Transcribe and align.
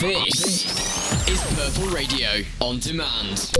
This 0.00 0.64
is 1.28 1.42
Purple 1.56 1.88
Radio 1.92 2.28
on 2.60 2.78
demand. 2.78 3.50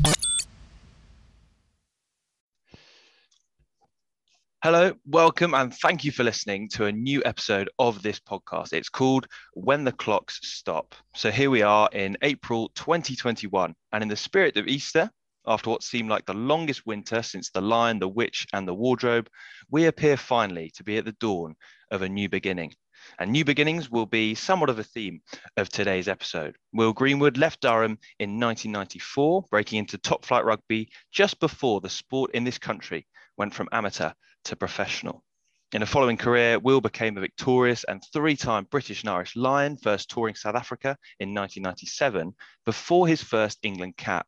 Hello, 4.62 4.93
welcome, 5.04 5.54
and 5.54 5.74
thank 5.74 6.04
you 6.04 6.12
for 6.12 6.22
listening 6.22 6.69
to 6.74 6.85
a 6.85 6.93
new 6.93 7.24
episode 7.24 7.69
of 7.80 8.03
this 8.03 8.21
podcast. 8.21 8.72
It's 8.72 8.88
called 8.88 9.27
When 9.54 9.82
the 9.82 9.90
Clocks 9.90 10.38
Stop. 10.45 10.95
So 11.16 11.32
here 11.32 11.51
we 11.51 11.62
are 11.62 11.88
in 11.93 12.16
April 12.23 12.70
2021, 12.77 13.75
and 13.93 14.02
in 14.02 14.09
the 14.09 14.14
spirit 14.14 14.57
of 14.57 14.68
Easter, 14.68 15.11
after 15.45 15.70
what 15.70 15.82
seemed 15.82 16.09
like 16.09 16.25
the 16.25 16.34
longest 16.34 16.86
winter 16.86 17.20
since 17.20 17.50
the 17.50 17.61
lion, 17.61 17.98
the 17.98 18.07
witch, 18.07 18.46
and 18.52 18.68
the 18.68 18.75
wardrobe, 18.75 19.29
we 19.73 19.86
appear 19.86 20.16
finally 20.16 20.70
to 20.77 20.84
be 20.84 20.98
at 20.98 21.05
the 21.05 21.16
dawn 21.18 21.57
of 21.91 22.02
a 22.02 22.09
new 22.09 22.29
beginning. 22.29 22.73
And 23.18 23.30
new 23.30 23.45
beginnings 23.45 23.90
will 23.90 24.06
be 24.06 24.34
somewhat 24.34 24.70
of 24.70 24.79
a 24.79 24.84
theme 24.84 25.20
of 25.56 25.68
today's 25.68 26.09
episode. 26.09 26.56
Will 26.72 26.93
Greenwood 26.93 27.36
left 27.36 27.61
Durham 27.61 27.98
in 28.19 28.41
1994, 28.41 29.46
breaking 29.50 29.80
into 29.80 29.98
top 29.98 30.24
flight 30.24 30.45
rugby 30.45 30.91
just 31.12 31.41
before 31.41 31.80
the 31.80 31.88
sport 31.88 32.33
in 32.33 32.45
this 32.45 32.59
country 32.59 33.06
went 33.36 33.55
from 33.55 33.69
amateur 33.73 34.12
to 34.45 34.56
professional. 34.56 35.24
In 35.73 35.83
a 35.83 35.86
following 35.86 36.16
career, 36.16 36.59
Will 36.59 36.80
became 36.80 37.19
a 37.19 37.20
victorious 37.20 37.84
and 37.84 38.02
three 38.12 38.36
time 38.36 38.64
British 38.70 39.02
and 39.02 39.11
Irish 39.11 39.36
Lion, 39.36 39.77
first 39.77 40.09
touring 40.09 40.34
South 40.34 40.55
Africa 40.55 40.97
in 41.20 41.34
1997, 41.34 42.33
before 42.64 43.06
his 43.06 43.22
first 43.22 43.59
England 43.62 43.97
cap. 43.98 44.27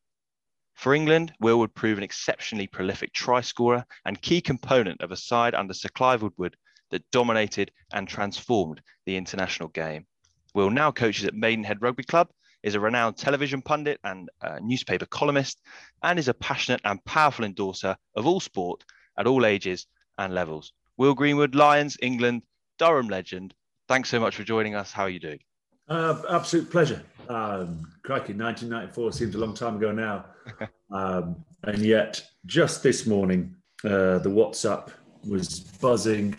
For 0.74 0.94
England, 0.94 1.32
Will 1.40 1.58
would 1.58 1.74
prove 1.74 1.98
an 1.98 2.04
exceptionally 2.04 2.66
prolific 2.66 3.12
try 3.12 3.40
scorer 3.40 3.84
and 4.04 4.20
key 4.20 4.40
component 4.40 5.00
of 5.00 5.12
a 5.12 5.16
side 5.16 5.54
under 5.54 5.74
Sir 5.74 5.88
Clive 5.88 6.22
Woodward 6.22 6.56
that 6.90 7.08
dominated 7.10 7.70
and 7.92 8.06
transformed 8.06 8.80
the 9.06 9.16
international 9.16 9.68
game. 9.70 10.06
Will 10.54 10.70
now 10.70 10.90
coaches 10.90 11.24
at 11.24 11.34
Maidenhead 11.34 11.82
Rugby 11.82 12.02
Club, 12.02 12.28
is 12.62 12.74
a 12.74 12.80
renowned 12.80 13.16
television 13.16 13.62
pundit 13.62 13.98
and 14.04 14.28
newspaper 14.60 15.06
columnist, 15.06 15.60
and 16.02 16.18
is 16.18 16.28
a 16.28 16.34
passionate 16.34 16.80
and 16.84 17.04
powerful 17.04 17.44
endorser 17.44 17.96
of 18.16 18.26
all 18.26 18.40
sport 18.40 18.84
at 19.18 19.26
all 19.26 19.46
ages 19.46 19.86
and 20.18 20.34
levels. 20.34 20.72
Will 20.96 21.14
Greenwood, 21.14 21.54
Lions, 21.54 21.96
England, 22.02 22.42
Durham 22.78 23.08
legend. 23.08 23.54
Thanks 23.88 24.08
so 24.08 24.20
much 24.20 24.36
for 24.36 24.44
joining 24.44 24.74
us. 24.74 24.92
How 24.92 25.04
are 25.04 25.10
you 25.10 25.20
doing? 25.20 25.40
Uh, 25.88 26.22
absolute 26.30 26.70
pleasure. 26.70 27.02
Um, 27.28 27.80
crikey, 28.02 28.32
1994 28.34 29.12
seems 29.12 29.34
a 29.34 29.38
long 29.38 29.54
time 29.54 29.76
ago 29.76 29.92
now. 29.92 30.26
um, 30.90 31.44
and 31.64 31.78
yet, 31.78 32.22
just 32.46 32.82
this 32.82 33.06
morning, 33.06 33.54
uh, 33.84 34.18
the 34.18 34.28
WhatsApp 34.30 34.90
was 35.26 35.60
buzzing 35.60 36.36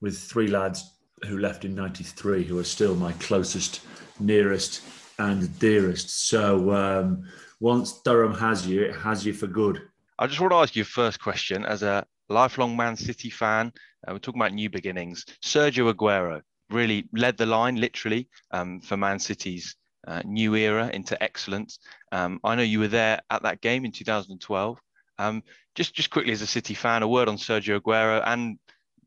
with 0.00 0.18
three 0.18 0.48
lads 0.48 0.92
who 1.24 1.38
left 1.38 1.64
in 1.64 1.74
93 1.74 2.44
who 2.44 2.58
are 2.58 2.64
still 2.64 2.94
my 2.94 3.12
closest, 3.14 3.80
nearest, 4.20 4.82
and 5.18 5.58
dearest. 5.58 6.28
So 6.28 6.72
um, 6.72 7.24
once 7.60 8.00
Durham 8.02 8.34
has 8.34 8.66
you, 8.66 8.82
it 8.82 8.96
has 8.96 9.24
you 9.24 9.32
for 9.32 9.46
good. 9.46 9.80
I 10.18 10.26
just 10.26 10.40
want 10.40 10.52
to 10.52 10.56
ask 10.56 10.76
you 10.76 10.84
first 10.84 11.20
question 11.20 11.64
as 11.64 11.82
a 11.82 12.04
lifelong 12.28 12.76
Man 12.76 12.96
City 12.96 13.30
fan. 13.30 13.72
Uh, 14.06 14.12
we're 14.12 14.18
talking 14.18 14.40
about 14.40 14.54
new 14.54 14.70
beginnings. 14.70 15.24
Sergio 15.42 15.92
Aguero 15.92 16.42
really 16.70 17.08
led 17.12 17.36
the 17.36 17.46
line, 17.46 17.76
literally, 17.76 18.28
um, 18.50 18.80
for 18.80 18.96
Man 18.96 19.18
City's 19.18 19.76
uh, 20.06 20.22
new 20.24 20.54
era 20.54 20.90
into 20.92 21.20
excellence. 21.22 21.78
Um, 22.12 22.40
I 22.44 22.54
know 22.54 22.62
you 22.62 22.80
were 22.80 22.88
there 22.88 23.20
at 23.30 23.42
that 23.42 23.60
game 23.60 23.84
in 23.84 23.92
2012. 23.92 24.78
Um, 25.18 25.42
just, 25.74 25.94
just 25.94 26.10
quickly 26.10 26.32
as 26.32 26.42
a 26.42 26.46
City 26.46 26.74
fan, 26.74 27.02
a 27.02 27.08
word 27.08 27.28
on 27.28 27.36
Sergio 27.36 27.80
Aguero 27.80 28.22
and 28.26 28.58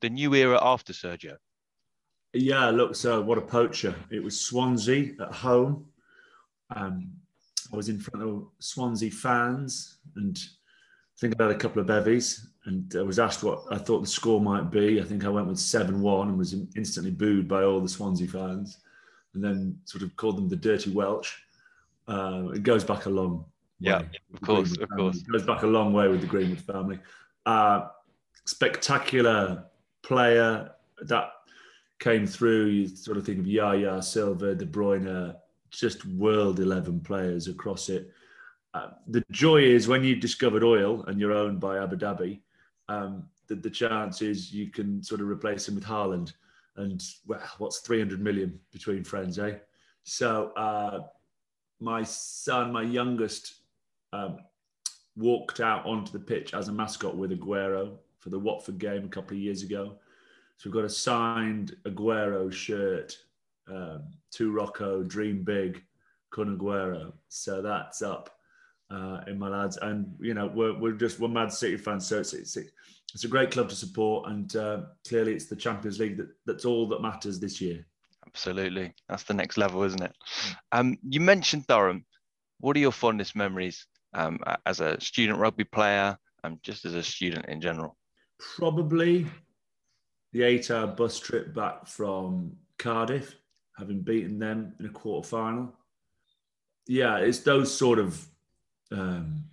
the 0.02 0.10
new 0.10 0.34
era 0.34 0.60
after 0.62 0.94
Sergio. 0.94 1.36
Yeah, 2.34 2.70
look, 2.70 2.96
so 2.96 3.22
what 3.22 3.38
a 3.38 3.42
poacher. 3.42 3.96
It 4.12 4.24
was 4.24 4.40
Swansea 4.40 5.14
at 5.20 5.34
home. 5.34 5.86
Um, 6.76 7.12
I 7.72 7.76
was 7.76 7.90
in 7.90 8.00
front 8.00 8.28
of 8.28 8.48
Swansea 8.60 9.12
fans 9.12 9.98
and 10.16 10.38
I 10.38 11.18
think 11.20 11.40
I 11.40 11.44
had 11.44 11.56
a 11.56 11.58
couple 11.58 11.82
of 11.82 11.88
bevies 11.88 12.50
and 12.66 12.94
I 12.98 13.02
was 13.02 13.20
asked 13.20 13.44
what 13.44 13.64
I 13.72 13.78
thought 13.78 14.02
the 14.02 14.08
score 14.08 14.40
might 14.40 14.70
be. 14.70 15.02
I 15.02 15.04
think 15.04 15.26
I 15.26 15.30
went 15.30 15.48
with 15.48 15.60
7 15.60 16.00
1 16.02 16.28
and 16.30 16.38
was 16.38 16.54
instantly 16.76 17.12
booed 17.12 17.48
by 17.48 17.64
all 17.64 17.80
the 17.80 17.90
Swansea 17.90 18.28
fans 18.28 18.78
and 19.34 19.44
then 19.44 19.80
sort 19.86 20.04
of 20.04 20.16
called 20.16 20.38
them 20.38 20.50
the 20.50 20.56
dirty 20.56 20.92
Welsh. 20.92 21.36
Uh, 22.08 22.50
it 22.54 22.64
goes 22.64 22.84
back 22.84 23.06
a 23.06 23.10
long 23.10 23.46
yeah, 23.80 24.02
of 24.34 24.42
course, 24.42 24.78
of 24.78 24.90
course. 24.90 25.18
It 25.18 25.32
goes 25.32 25.44
back 25.44 25.64
a 25.64 25.68
long 25.68 25.94
way 25.94 26.10
with 26.10 26.22
the 26.22 26.28
Greenwood 26.28 26.62
family. 26.62 27.00
Uh, 27.46 27.88
spectacular 28.46 29.64
player 30.10 30.72
that 31.04 31.32
came 32.00 32.26
through. 32.26 32.66
You 32.66 32.88
sort 32.88 33.18
of 33.18 33.26
think 33.26 33.40
of 33.40 33.48
Yaya, 33.48 34.02
Silva, 34.02 34.56
De 34.56 34.66
Bruyne, 34.66 35.36
just 35.70 36.04
world 36.06 36.60
11 36.60 37.02
players 37.02 37.48
across 37.48 37.90
it. 37.90 38.12
Uh, 38.74 38.90
the 39.08 39.24
joy 39.32 39.62
is 39.62 39.88
when 39.88 40.04
you've 40.04 40.20
discovered 40.20 40.64
oil 40.64 41.04
and 41.06 41.20
you're 41.20 41.32
owned 41.32 41.60
by 41.60 41.78
Abu 41.78 41.96
Dhabi, 41.96 42.40
um, 42.88 43.24
the, 43.48 43.56
the 43.56 43.70
chance 43.70 44.24
is 44.24 44.52
you 44.52 44.70
can 44.72 45.04
sort 45.04 45.22
of 45.22 45.28
replace 45.28 45.68
him 45.68 45.76
with 45.76 45.86
Haaland. 45.86 46.34
And 46.76 47.04
well, 47.28 47.42
what's 47.60 47.80
300 47.80 48.20
million 48.20 48.60
between 48.72 49.04
friends, 49.04 49.38
eh? 49.38 49.58
So 50.04 50.52
uh, 50.58 51.02
my 51.80 52.02
son, 52.02 52.74
my 52.74 52.82
youngest, 52.82 53.56
um, 54.12 54.40
walked 55.16 55.60
out 55.60 55.86
onto 55.86 56.12
the 56.12 56.20
pitch 56.20 56.56
as 56.56 56.68
a 56.68 56.72
mascot 56.72 57.16
with 57.16 57.32
Aguero 57.32 57.98
for 58.20 58.30
the 58.30 58.40
Watford 58.40 58.78
game 58.78 59.06
a 59.06 59.10
couple 59.10 59.36
of 59.36 59.42
years 59.42 59.64
ago. 59.64 59.98
So 60.58 60.70
we've 60.70 60.74
got 60.74 60.86
a 60.86 60.90
signed 60.90 61.76
Aguero 61.86 62.52
shirt 62.52 63.18
um, 63.68 64.04
to 64.32 64.52
Rocco, 64.52 65.04
Dream 65.04 65.44
Big, 65.44 65.84
Kun 66.32 66.58
Aguero. 66.58 67.14
So 67.30 67.62
that's 67.62 68.02
up 68.02 68.30
uh, 68.92 69.22
in 69.28 69.40
my 69.40 69.48
lads. 69.48 69.78
And, 69.82 70.14
you 70.20 70.34
know, 70.34 70.48
we're, 70.48 70.78
we're 70.78 70.92
just, 70.94 71.20
we're 71.20 71.30
Mad 71.30 71.54
City 71.54 71.78
fans. 71.78 72.08
So 72.08 72.20
it's, 72.20 72.34
it's, 72.34 72.58
it's 72.58 73.24
a 73.24 73.30
great 73.30 73.52
club 73.52 73.70
to 73.70 73.76
support. 73.76 74.30
And 74.30 74.54
uh, 74.56 74.82
clearly 75.08 75.34
it's 75.34 75.46
the 75.46 75.56
Champions 75.56 76.00
League 76.00 76.18
that, 76.18 76.30
that's 76.46 76.66
all 76.66 76.88
that 76.90 77.02
matters 77.02 77.40
this 77.40 77.62
year. 77.62 77.86
Absolutely. 78.28 78.94
That's 79.08 79.24
the 79.24 79.34
next 79.34 79.58
level, 79.58 79.84
isn't 79.84 80.04
it? 80.04 80.14
Um, 80.72 80.98
you 81.08 81.22
mentioned 81.22 81.66
Durham. 81.68 82.06
What 82.60 82.76
are 82.76 82.82
your 82.82 82.92
fondest 82.92 83.36
memories 83.36 83.88
um, 84.14 84.40
as 84.66 84.82
a 84.82 85.00
student 85.00 85.40
rugby 85.40 85.64
player 85.64 86.18
and 86.44 86.62
just 86.62 86.84
as 86.84 86.94
a 86.96 87.02
student 87.02 87.46
in 87.46 87.62
general? 87.62 87.96
Probably 88.40 89.28
the 90.32 90.44
eight 90.44 90.72
hour 90.72 90.88
bus 90.88 91.20
trip 91.20 91.54
back 91.54 91.88
from 91.88 92.54
Cardiff, 92.78 93.36
having 93.78 94.02
beaten 94.02 94.40
them 94.40 94.74
in 94.80 94.86
a 94.86 94.90
quarter 94.90 95.28
final. 95.28 95.74
Yeah, 96.88 97.18
it's 97.18 97.40
those 97.40 97.76
sort 97.76 98.00
of 98.00 98.26
um, 98.92 99.44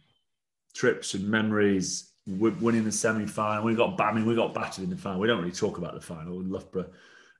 trips 0.75 1.15
and 1.15 1.29
memories. 1.29 2.13
Winning 2.29 2.83
the 2.83 2.91
semi 2.91 3.25
final, 3.25 3.65
we 3.65 3.77
got 3.77 4.01
I 4.01 4.13
mean, 4.13 4.27
we 4.27 4.35
got 4.35 4.53
battered 4.53 4.83
in 4.83 4.91
the 4.91 4.97
final. 4.97 5.21
We 5.21 5.29
don't 5.29 5.39
really 5.39 5.53
talk 5.53 5.79
about 5.79 5.95
the 5.95 6.01
final. 6.01 6.43
Loughborough 6.43 6.91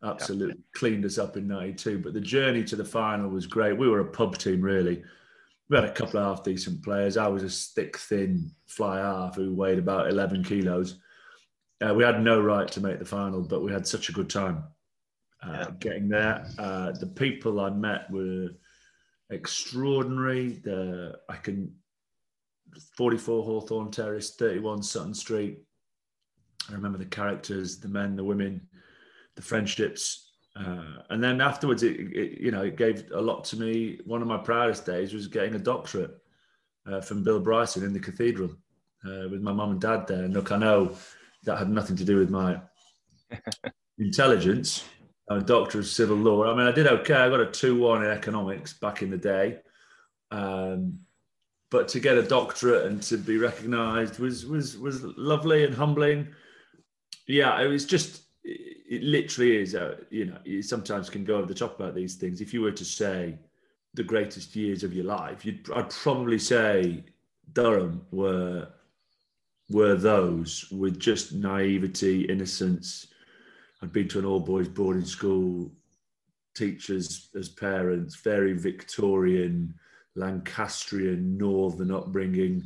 absolutely 0.05 0.55
yeah. 0.55 0.79
cleaned 0.79 1.05
us 1.05 1.19
up 1.19 1.37
in 1.37 1.49
'92, 1.49 1.99
but 1.99 2.13
the 2.15 2.21
journey 2.21 2.63
to 2.65 2.77
the 2.77 2.85
final 2.85 3.29
was 3.29 3.47
great. 3.47 3.77
We 3.77 3.89
were 3.89 4.01
a 4.01 4.05
pub 4.05 4.39
team, 4.39 4.61
really. 4.61 5.03
We 5.69 5.77
had 5.77 5.85
a 5.85 5.93
couple 5.93 6.21
of 6.21 6.27
half 6.27 6.45
decent 6.45 6.85
players. 6.85 7.17
I 7.17 7.27
was 7.27 7.43
a 7.43 7.51
stick 7.51 7.97
thin 7.97 8.53
fly 8.67 8.99
half 8.99 9.35
who 9.35 9.53
weighed 9.53 9.79
about 9.79 10.09
11 10.09 10.45
kilos. 10.45 11.01
Uh, 11.85 11.95
we 11.95 12.05
had 12.05 12.23
no 12.23 12.41
right 12.41 12.69
to 12.69 12.81
make 12.81 12.99
the 12.99 13.05
final, 13.05 13.43
but 13.43 13.63
we 13.63 13.73
had 13.73 13.87
such 13.87 14.09
a 14.09 14.13
good 14.13 14.31
time 14.31 14.65
uh, 15.43 15.53
yeah. 15.53 15.67
getting 15.79 16.09
there. 16.09 16.47
Uh, 16.59 16.93
the 16.93 17.07
people 17.07 17.61
I 17.61 17.71
met 17.71 18.11
were 18.11 18.49
extraordinary. 19.31 20.61
The 20.65 21.19
I 21.29 21.37
can 21.37 21.75
44 22.97 23.45
Hawthorn 23.45 23.91
Terrace, 23.91 24.37
31 24.37 24.83
Sutton 24.83 25.15
Street. 25.15 25.59
I 26.71 26.73
remember 26.73 26.99
the 26.99 27.05
characters, 27.05 27.79
the 27.79 27.89
men, 27.89 28.17
the 28.17 28.25
women, 28.25 28.67
the 29.35 29.43
friendships, 29.43 30.27
uh, 30.57 31.03
and 31.11 31.23
then 31.23 31.41
afterwards, 31.41 31.83
it, 31.83 32.01
it, 32.01 32.41
you 32.41 32.51
know 32.51 32.63
it 32.63 32.77
gave 32.77 33.11
a 33.13 33.21
lot 33.21 33.45
to 33.45 33.57
me. 33.57 34.01
One 34.07 34.23
of 34.23 34.29
my 34.29 34.39
proudest 34.39 34.87
days 34.87 35.13
was 35.13 35.27
getting 35.27 35.55
a 35.55 35.59
doctorate 35.59 36.17
uh, 36.91 37.01
from 37.01 37.23
Bill 37.23 37.41
Bryson 37.41 37.85
in 37.85 37.93
the 37.93 38.01
cathedral 38.01 38.51
uh, 39.05 39.29
with 39.31 39.43
my 39.43 39.53
mum 39.53 39.73
and 39.73 39.81
dad 39.81 40.07
there. 40.07 40.25
And 40.25 40.33
look, 40.33 40.53
I 40.53 40.57
know 40.57 40.97
that 41.47 41.59
had 41.59 41.71
nothing 41.71 41.97
to 41.97 42.05
do 42.05 42.19
with 42.19 42.31
my 42.31 42.61
intelligence. 43.99 44.85
I'm 45.31 45.39
a 45.39 45.45
doctor 45.45 45.79
of 45.79 45.87
civil 45.87 46.17
law. 46.17 46.45
I 46.45 46.57
mean, 46.57 46.67
I 46.67 46.73
did 46.73 46.87
okay. 46.87 47.15
I 47.15 47.29
got 47.29 47.41
a 47.41 47.47
2 47.47 47.79
1 47.79 48.05
in 48.05 48.11
economics 48.11 48.75
back 48.75 49.03
in 49.03 49.11
the 49.11 49.17
day. 49.17 49.59
Um, 50.31 51.01
but 51.71 51.89
to 51.89 52.01
get 52.01 52.19
a 52.19 52.23
doctorate 52.23 52.87
and 52.87 53.03
to 53.05 53.17
be 53.17 53.39
recognized 53.39 54.19
was, 54.19 54.47
was, 54.47 54.79
was 54.79 55.03
lovely 55.03 55.65
and 55.65 55.75
humbling. 55.75 56.29
Yeah, 57.27 57.61
it 57.61 57.67
was 57.67 57.85
just, 57.85 58.23
it 58.45 59.03
literally 59.03 59.57
is, 59.57 59.75
uh, 59.75 59.97
you 60.11 60.27
know, 60.27 60.39
you 60.45 60.63
sometimes 60.63 61.11
can 61.11 61.25
go 61.25 61.37
over 61.37 61.47
the 61.47 61.55
top 61.55 61.79
about 61.79 61.95
these 61.97 62.15
things. 62.15 62.41
If 62.41 62.55
you 62.55 62.61
were 62.61 62.73
to 62.73 62.85
say 62.85 63.37
the 63.95 64.05
greatest 64.05 64.55
years 64.55 64.85
of 64.85 64.93
your 64.93 65.07
life, 65.07 65.45
you'd, 65.45 65.69
I'd 65.75 65.91
probably 65.91 66.39
say 66.39 67.05
Durham 67.53 68.07
were 68.13 68.69
were 69.69 69.97
those 69.97 70.69
with 70.71 70.99
just 70.99 71.33
naivety, 71.33 72.25
innocence. 72.25 73.09
I'd 73.83 73.93
been 73.93 74.09
to 74.09 74.19
an 74.19 74.25
all 74.25 74.41
boys 74.41 74.69
boarding 74.69 75.05
school, 75.05 75.73
teachers 76.55 77.29
as 77.37 77.49
parents, 77.49 78.17
very 78.17 78.53
Victorian, 78.53 79.75
Lancastrian, 80.15 81.37
Northern 81.37 81.91
upbringing. 81.91 82.63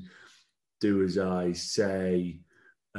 Do 0.80 1.02
as 1.02 1.18
I 1.18 1.52
say, 1.52 2.40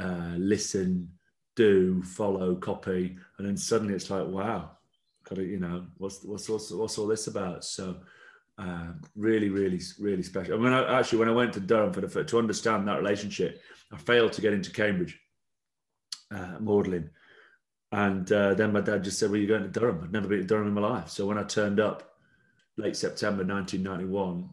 uh, 0.00 0.34
listen, 0.36 1.08
do, 1.56 2.02
follow, 2.02 2.56
copy, 2.56 3.16
and 3.38 3.46
then 3.46 3.56
suddenly 3.56 3.94
it's 3.94 4.10
like, 4.10 4.26
wow, 4.26 4.72
got 5.28 5.36
to, 5.36 5.44
you 5.44 5.58
know, 5.60 5.86
what's 5.98 6.22
what's 6.24 6.48
what's, 6.48 6.70
what's 6.70 6.98
all 6.98 7.06
this 7.06 7.26
about? 7.28 7.64
So. 7.64 8.00
Uh, 8.62 8.92
really, 9.16 9.48
really, 9.48 9.80
really 9.98 10.22
special. 10.22 10.54
I 10.54 10.62
mean, 10.62 10.72
I, 10.72 11.00
actually, 11.00 11.18
when 11.18 11.28
I 11.28 11.32
went 11.32 11.52
to 11.54 11.60
Durham 11.60 11.92
for 11.92 12.00
the 12.00 12.24
to 12.24 12.38
understand 12.38 12.86
that 12.86 12.98
relationship, 12.98 13.60
I 13.92 13.96
failed 13.96 14.32
to 14.34 14.40
get 14.40 14.52
into 14.52 14.70
Cambridge, 14.70 15.18
uh, 16.30 16.58
Magdalene, 16.60 17.10
and 17.90 18.30
uh, 18.30 18.54
then 18.54 18.72
my 18.72 18.80
dad 18.80 19.02
just 19.02 19.18
said, 19.18 19.30
"Well, 19.30 19.40
you're 19.40 19.58
going 19.58 19.70
to 19.70 19.80
Durham." 19.80 20.02
I'd 20.04 20.12
never 20.12 20.28
been 20.28 20.42
to 20.42 20.46
Durham 20.46 20.68
in 20.68 20.74
my 20.74 20.80
life, 20.80 21.08
so 21.08 21.26
when 21.26 21.38
I 21.38 21.42
turned 21.42 21.80
up 21.80 22.14
late 22.76 22.94
September 22.94 23.44
1991 23.44 24.48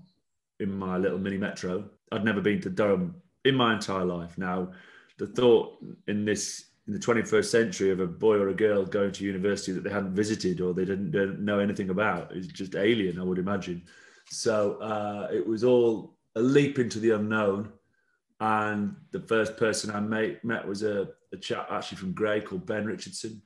in 0.59 0.71
my 0.71 0.97
little 0.97 1.19
mini 1.19 1.37
metro, 1.37 1.87
I'd 2.11 2.25
never 2.25 2.41
been 2.41 2.61
to 2.61 2.69
Durham 2.71 3.21
in 3.45 3.53
my 3.53 3.75
entire 3.75 4.05
life. 4.05 4.39
Now, 4.39 4.71
the 5.19 5.27
thought 5.27 5.77
in 6.07 6.25
this 6.25 6.65
in 6.89 6.93
the 6.93 6.99
21st 6.99 7.45
century 7.45 7.91
of 7.91 7.99
a 7.99 8.07
boy 8.07 8.33
or 8.33 8.49
a 8.49 8.53
girl 8.53 8.83
going 8.83 9.11
to 9.11 9.23
university 9.23 9.71
that 9.71 9.83
they 9.83 9.91
hadn't 9.91 10.15
visited 10.15 10.59
or 10.59 10.73
they 10.73 10.85
didn't, 10.85 11.11
didn't 11.11 11.39
know 11.39 11.59
anything 11.59 11.91
about 11.91 12.35
is 12.35 12.47
just 12.47 12.75
alien, 12.75 13.19
I 13.19 13.23
would 13.23 13.37
imagine. 13.37 13.83
So 14.31 14.79
uh, 14.81 15.27
it 15.31 15.45
was 15.45 15.63
all 15.63 16.17
a 16.35 16.41
leap 16.41 16.79
into 16.79 16.97
the 16.99 17.11
unknown. 17.11 17.71
And 18.39 18.95
the 19.11 19.19
first 19.19 19.55
person 19.55 19.91
I 19.91 19.99
met, 19.99 20.43
met 20.43 20.67
was 20.67 20.81
a, 20.81 21.09
a 21.31 21.37
chap 21.37 21.67
actually 21.69 21.99
from 21.99 22.13
Grey 22.13 22.41
called 22.41 22.65
Ben 22.65 22.87
Richardson. 22.87 23.39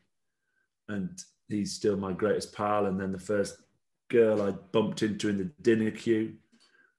And 0.87 1.21
he's 1.49 1.73
still 1.73 1.97
my 1.97 2.13
greatest 2.13 2.55
pal. 2.55 2.85
And 2.85 2.97
then 2.97 3.11
the 3.11 3.19
first 3.19 3.57
girl 4.09 4.41
I 4.41 4.51
bumped 4.51 5.03
into 5.03 5.27
in 5.27 5.37
the 5.37 5.51
dinner 5.61 5.91
queue 5.91 6.35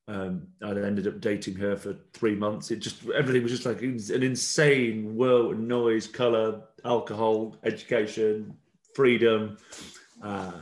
um, 0.07 0.47
I 0.63 0.71
ended 0.71 1.07
up 1.07 1.21
dating 1.21 1.55
her 1.57 1.77
for 1.77 1.97
three 2.13 2.35
months. 2.35 2.71
It 2.71 2.81
just 2.81 3.09
everything 3.11 3.43
was 3.43 3.53
just 3.53 3.65
like 3.65 3.81
an 3.81 4.23
insane 4.23 5.17
world, 5.17 5.59
noise, 5.59 6.07
color, 6.07 6.61
alcohol, 6.85 7.57
education, 7.65 8.55
freedom. 8.95 9.57
Uh, 10.23 10.53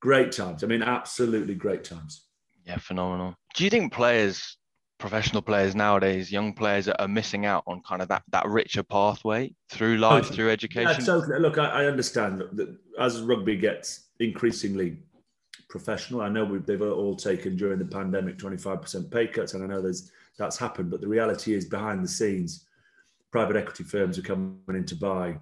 great 0.00 0.32
times. 0.32 0.64
I 0.64 0.66
mean, 0.66 0.82
absolutely 0.82 1.54
great 1.54 1.84
times. 1.84 2.26
Yeah, 2.66 2.78
phenomenal. 2.78 3.34
Do 3.54 3.64
you 3.64 3.70
think 3.70 3.92
players, 3.92 4.56
professional 4.98 5.42
players 5.42 5.74
nowadays, 5.74 6.32
young 6.32 6.54
players, 6.54 6.88
are 6.88 7.08
missing 7.08 7.44
out 7.44 7.64
on 7.66 7.82
kind 7.86 8.00
of 8.00 8.08
that 8.08 8.22
that 8.30 8.46
richer 8.46 8.82
pathway 8.82 9.54
through 9.68 9.98
life, 9.98 10.22
totally. 10.22 10.36
through 10.36 10.50
education? 10.50 11.00
Yeah, 11.00 11.06
totally. 11.06 11.40
Look, 11.40 11.58
I, 11.58 11.82
I 11.82 11.84
understand 11.86 12.42
that 12.52 12.74
as 12.98 13.20
rugby 13.20 13.56
gets 13.56 14.08
increasingly 14.18 14.98
professional. 15.72 16.20
I 16.20 16.28
know 16.28 16.58
they've 16.58 16.82
all 16.82 17.16
taken 17.16 17.56
during 17.56 17.78
the 17.78 17.86
pandemic 17.86 18.36
25% 18.36 19.10
pay 19.10 19.26
cuts, 19.26 19.54
and 19.54 19.64
I 19.64 19.66
know 19.66 19.80
there's 19.80 20.12
that's 20.36 20.58
happened. 20.58 20.90
But 20.90 21.00
the 21.00 21.08
reality 21.08 21.54
is, 21.54 21.64
behind 21.64 22.04
the 22.04 22.08
scenes, 22.08 22.66
private 23.30 23.56
equity 23.56 23.82
firms 23.82 24.18
are 24.18 24.22
coming 24.22 24.60
in 24.68 24.84
to 24.84 24.94
buy 24.94 25.38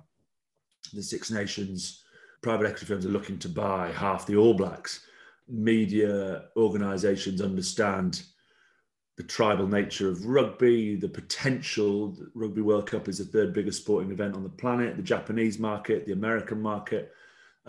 the 0.94 1.02
Six 1.02 1.32
Nations. 1.32 2.04
Private 2.42 2.66
equity 2.66 2.86
firms 2.86 3.04
are 3.04 3.10
looking 3.10 3.38
to 3.40 3.48
buy 3.48 3.90
half 3.90 4.24
the 4.24 4.36
All 4.36 4.54
Blacks. 4.54 5.04
Media 5.48 6.44
organisations 6.56 7.42
understand 7.42 8.22
the 9.16 9.24
tribal 9.24 9.66
nature 9.66 10.08
of 10.08 10.24
rugby, 10.24 10.94
the 10.94 11.08
potential. 11.08 12.12
The 12.12 12.30
rugby 12.34 12.62
World 12.62 12.86
Cup 12.86 13.08
is 13.08 13.18
the 13.18 13.24
third 13.24 13.52
biggest 13.52 13.82
sporting 13.82 14.12
event 14.12 14.36
on 14.36 14.44
the 14.44 14.48
planet. 14.48 14.96
The 14.96 15.02
Japanese 15.02 15.58
market, 15.58 16.06
the 16.06 16.12
American 16.12 16.62
market 16.62 17.12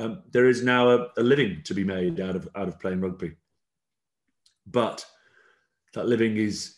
um, 0.01 0.23
there 0.31 0.47
is 0.47 0.63
now 0.63 0.89
a, 0.89 1.07
a, 1.17 1.23
living 1.23 1.61
to 1.65 1.73
be 1.73 1.83
made 1.83 2.19
out 2.19 2.35
of 2.35 2.49
out 2.55 2.67
of 2.67 2.79
playing 2.79 3.01
rugby. 3.01 3.35
But 4.65 5.05
that 5.93 6.07
living 6.07 6.37
is, 6.37 6.77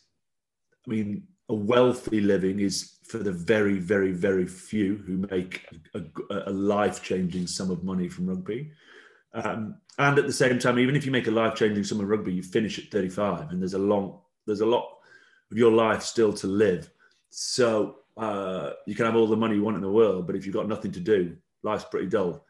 I 0.86 0.90
mean, 0.90 1.28
a 1.50 1.54
wealthy 1.54 2.20
living 2.20 2.60
is 2.60 2.98
for 3.04 3.20
the 3.20 3.32
very, 3.32 3.78
very, 3.78 4.12
very 4.12 4.46
few 4.46 4.98
who 4.98 5.18
make 5.30 5.66
a, 5.94 6.02
a, 6.30 6.50
a 6.50 6.52
life 6.52 7.04
changing 7.04 7.48
sum 7.48 7.70
of 7.70 7.84
money 7.84 8.10
from 8.10 8.28
rugby. 8.28 8.72
Um, 9.34 9.76
and 10.00 10.18
at 10.18 10.28
the 10.28 10.34
same 10.34 10.60
time, 10.60 10.80
even 10.80 10.96
if 10.96 11.06
you 11.06 11.12
make 11.12 11.28
a 11.28 11.32
life 11.32 11.56
changing 11.56 11.84
sum 11.84 12.00
of 12.00 12.08
rugby, 12.08 12.34
you 12.34 12.44
finish 12.44 12.80
at 12.80 12.92
35, 12.92 13.52
and 13.52 13.62
there's 13.62 13.74
a 13.74 13.80
long, 13.80 14.20
there's 14.46 14.62
a 14.62 14.66
lot 14.66 14.88
of 15.52 15.58
your 15.58 15.72
life 15.72 16.04
still 16.04 16.34
to 16.34 16.48
live. 16.48 16.90
So 17.30 17.98
uh, 18.18 18.72
you 18.86 18.96
can 18.96 19.06
have 19.06 19.16
all 19.16 19.28
the 19.28 19.36
money 19.36 19.56
you 19.56 19.64
want 19.64 19.78
in 19.78 19.84
the 19.84 19.92
world, 19.92 20.28
but 20.28 20.36
if 20.36 20.46
you've 20.46 20.56
got 20.56 20.68
nothing 20.68 20.92
to 20.92 21.00
do, 21.00 21.36
life's 21.64 21.86
pretty 21.86 22.08
dull. 22.08 22.46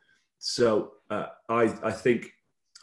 So 0.46 0.92
uh, 1.10 1.28
I, 1.48 1.74
I 1.84 1.92
think 1.92 2.34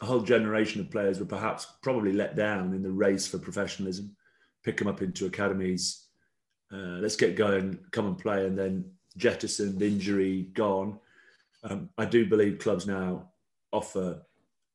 a 0.01 0.05
whole 0.07 0.21
generation 0.21 0.81
of 0.81 0.89
players 0.89 1.19
were 1.19 1.27
perhaps 1.27 1.67
probably 1.83 2.11
let 2.11 2.35
down 2.35 2.73
in 2.73 2.81
the 2.81 2.89
race 2.89 3.27
for 3.27 3.37
professionalism. 3.37 4.15
Pick 4.63 4.77
them 4.77 4.87
up 4.87 5.03
into 5.03 5.27
academies. 5.27 6.07
Uh, 6.73 6.97
let's 6.97 7.15
get 7.15 7.35
going, 7.35 7.77
come 7.91 8.07
and 8.07 8.17
play, 8.17 8.47
and 8.47 8.57
then 8.57 8.91
jettisoned, 9.15 9.79
injury, 9.79 10.49
gone. 10.53 10.97
Um, 11.63 11.89
I 11.99 12.05
do 12.05 12.25
believe 12.25 12.57
clubs 12.57 12.87
now 12.87 13.29
offer 13.71 14.23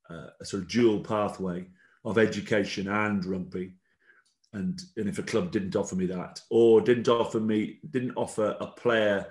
uh, 0.08 0.28
a 0.40 0.44
sort 0.44 0.62
of 0.62 0.68
dual 0.68 1.00
pathway 1.00 1.66
of 2.04 2.18
education 2.18 2.86
and 2.86 3.24
rugby. 3.24 3.72
And, 4.52 4.80
and 4.96 5.08
if 5.08 5.18
a 5.18 5.24
club 5.24 5.50
didn't 5.50 5.74
offer 5.74 5.96
me 5.96 6.06
that, 6.06 6.40
or 6.50 6.80
didn't 6.80 7.08
offer 7.08 7.40
me, 7.40 7.80
didn't 7.90 8.14
offer 8.14 8.56
a 8.60 8.68
player 8.68 9.26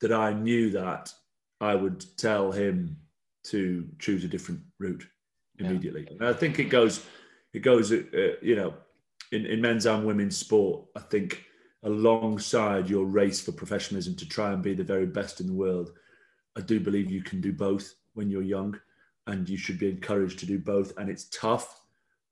that 0.00 0.14
I 0.14 0.32
knew 0.32 0.70
that 0.70 1.12
I 1.60 1.74
would 1.74 2.04
tell 2.16 2.52
him 2.52 2.96
to 3.44 3.88
choose 3.98 4.24
a 4.24 4.28
different 4.28 4.60
route 4.78 5.06
immediately. 5.58 6.08
Yeah. 6.20 6.30
I 6.30 6.32
think 6.32 6.58
it 6.58 6.64
goes, 6.64 7.04
it 7.52 7.60
goes, 7.60 7.92
uh, 7.92 8.36
you 8.42 8.56
know, 8.56 8.74
in, 9.32 9.46
in 9.46 9.60
men's 9.60 9.86
and 9.86 10.06
women's 10.06 10.36
sport. 10.36 10.86
I 10.96 11.00
think 11.00 11.44
alongside 11.82 12.88
your 12.88 13.04
race 13.04 13.40
for 13.40 13.52
professionalism 13.52 14.16
to 14.16 14.28
try 14.28 14.52
and 14.52 14.62
be 14.62 14.74
the 14.74 14.84
very 14.84 15.06
best 15.06 15.40
in 15.40 15.46
the 15.46 15.52
world, 15.52 15.92
I 16.56 16.60
do 16.60 16.80
believe 16.80 17.10
you 17.10 17.22
can 17.22 17.40
do 17.40 17.52
both 17.52 17.94
when 18.14 18.30
you're 18.30 18.42
young, 18.42 18.78
and 19.26 19.48
you 19.48 19.56
should 19.56 19.78
be 19.78 19.90
encouraged 19.90 20.38
to 20.40 20.46
do 20.46 20.58
both. 20.58 20.96
And 20.98 21.08
it's 21.10 21.28
tough, 21.30 21.80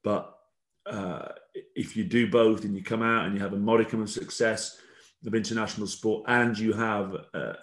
but 0.05 0.39
uh, 0.87 1.29
if 1.75 1.97
you 1.97 2.05
do 2.05 2.31
both 2.31 2.65
and 2.65 2.75
you 2.77 2.83
come 2.83 3.03
out 3.03 3.27
and 3.27 3.35
you 3.35 3.41
have 3.43 3.53
a 3.53 3.59
modicum 3.59 4.03
of 4.03 4.11
success 4.11 4.79
of 5.27 5.35
international 5.35 5.87
sport, 5.87 6.25
and 6.29 6.59
you 6.59 6.73
have 6.73 7.17
uh, 7.35 7.55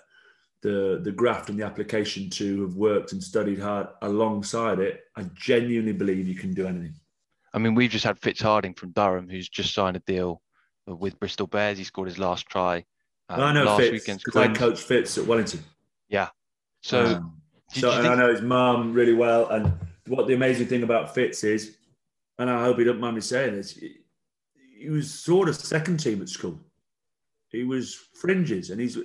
the 0.62 1.00
the 1.04 1.12
graft 1.12 1.50
and 1.50 1.60
the 1.60 1.66
application 1.66 2.30
to 2.32 2.64
have 2.64 2.76
worked 2.76 3.14
and 3.14 3.24
studied 3.24 3.60
hard 3.60 3.88
alongside 4.02 4.80
it, 4.80 5.04
I 5.16 5.24
genuinely 5.34 5.94
believe 5.94 6.28
you 6.28 6.36
can 6.36 6.54
do 6.54 6.68
anything. 6.68 6.94
I 7.54 7.58
mean, 7.58 7.76
we've 7.76 7.90
just 7.90 8.06
had 8.06 8.20
Fitz 8.20 8.42
Harding 8.42 8.74
from 8.74 8.92
Durham, 8.92 9.30
who's 9.30 9.50
just 9.50 9.74
signed 9.74 9.96
a 9.96 10.00
deal 10.02 10.42
with 10.86 11.20
Bristol 11.20 11.48
Bears. 11.48 11.78
He 11.78 11.84
scored 11.84 12.08
his 12.08 12.20
last 12.20 12.46
try. 12.46 12.86
Um, 13.30 13.42
I 13.42 13.54
know 13.54 13.64
last 13.64 13.82
Fitz 13.82 14.06
because 14.06 14.36
I 14.36 14.54
coached 14.54 14.84
Fitz 14.84 15.18
at 15.18 15.26
Wellington. 15.26 15.64
Yeah. 16.10 16.30
So, 16.82 17.06
um, 17.06 17.42
so 17.72 17.92
and 17.92 18.02
think... 18.02 18.14
I 18.14 18.16
know 18.16 18.32
his 18.32 18.42
mum 18.42 18.94
really 18.94 19.14
well. 19.14 19.50
And 19.50 19.74
what 20.08 20.28
the 20.28 20.34
amazing 20.34 20.68
thing 20.68 20.84
about 20.84 21.14
Fitz 21.14 21.44
is, 21.44 21.78
and 22.38 22.50
I 22.50 22.64
hope 22.64 22.78
he 22.78 22.84
doesn't 22.84 23.02
mind 23.02 23.16
me 23.16 23.22
saying 23.22 23.56
this, 23.56 23.80
he 24.78 24.90
was 24.90 25.12
sort 25.12 25.50
of 25.50 25.56
second 25.56 25.98
team 25.98 26.22
at 26.22 26.30
school. 26.30 26.60
He 27.50 27.64
was 27.64 27.96
fringes, 28.14 28.70
and 28.70 28.80
he's 28.80 28.98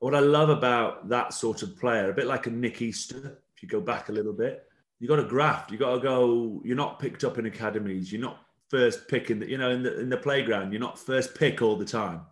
what 0.00 0.14
I 0.14 0.20
love 0.20 0.48
about 0.48 1.08
that 1.10 1.32
sort 1.32 1.62
of 1.62 1.78
player, 1.78 2.10
a 2.10 2.14
bit 2.14 2.26
like 2.26 2.46
a 2.46 2.50
Nick 2.50 2.82
Easter, 2.82 3.38
if 3.54 3.62
you 3.62 3.68
go 3.68 3.80
back 3.80 4.08
a 4.08 4.12
little 4.12 4.32
bit, 4.32 4.66
you 4.98 5.06
got 5.06 5.16
to 5.16 5.24
graft. 5.24 5.70
You 5.70 5.78
got 5.78 5.94
to 5.94 6.00
go. 6.00 6.60
You're 6.64 6.76
not 6.76 6.98
picked 6.98 7.22
up 7.22 7.38
in 7.38 7.46
academies. 7.46 8.12
You're 8.12 8.20
not 8.20 8.40
first 8.68 9.08
pick 9.08 9.30
in 9.30 9.40
the, 9.40 9.48
you 9.48 9.58
know, 9.58 9.70
in 9.70 9.82
the 9.82 10.00
in 10.00 10.08
the 10.08 10.16
playground. 10.16 10.72
You're 10.72 10.80
not 10.80 10.98
first 10.98 11.34
pick 11.34 11.62
all 11.62 11.76
the 11.76 11.84
time. 11.84 12.22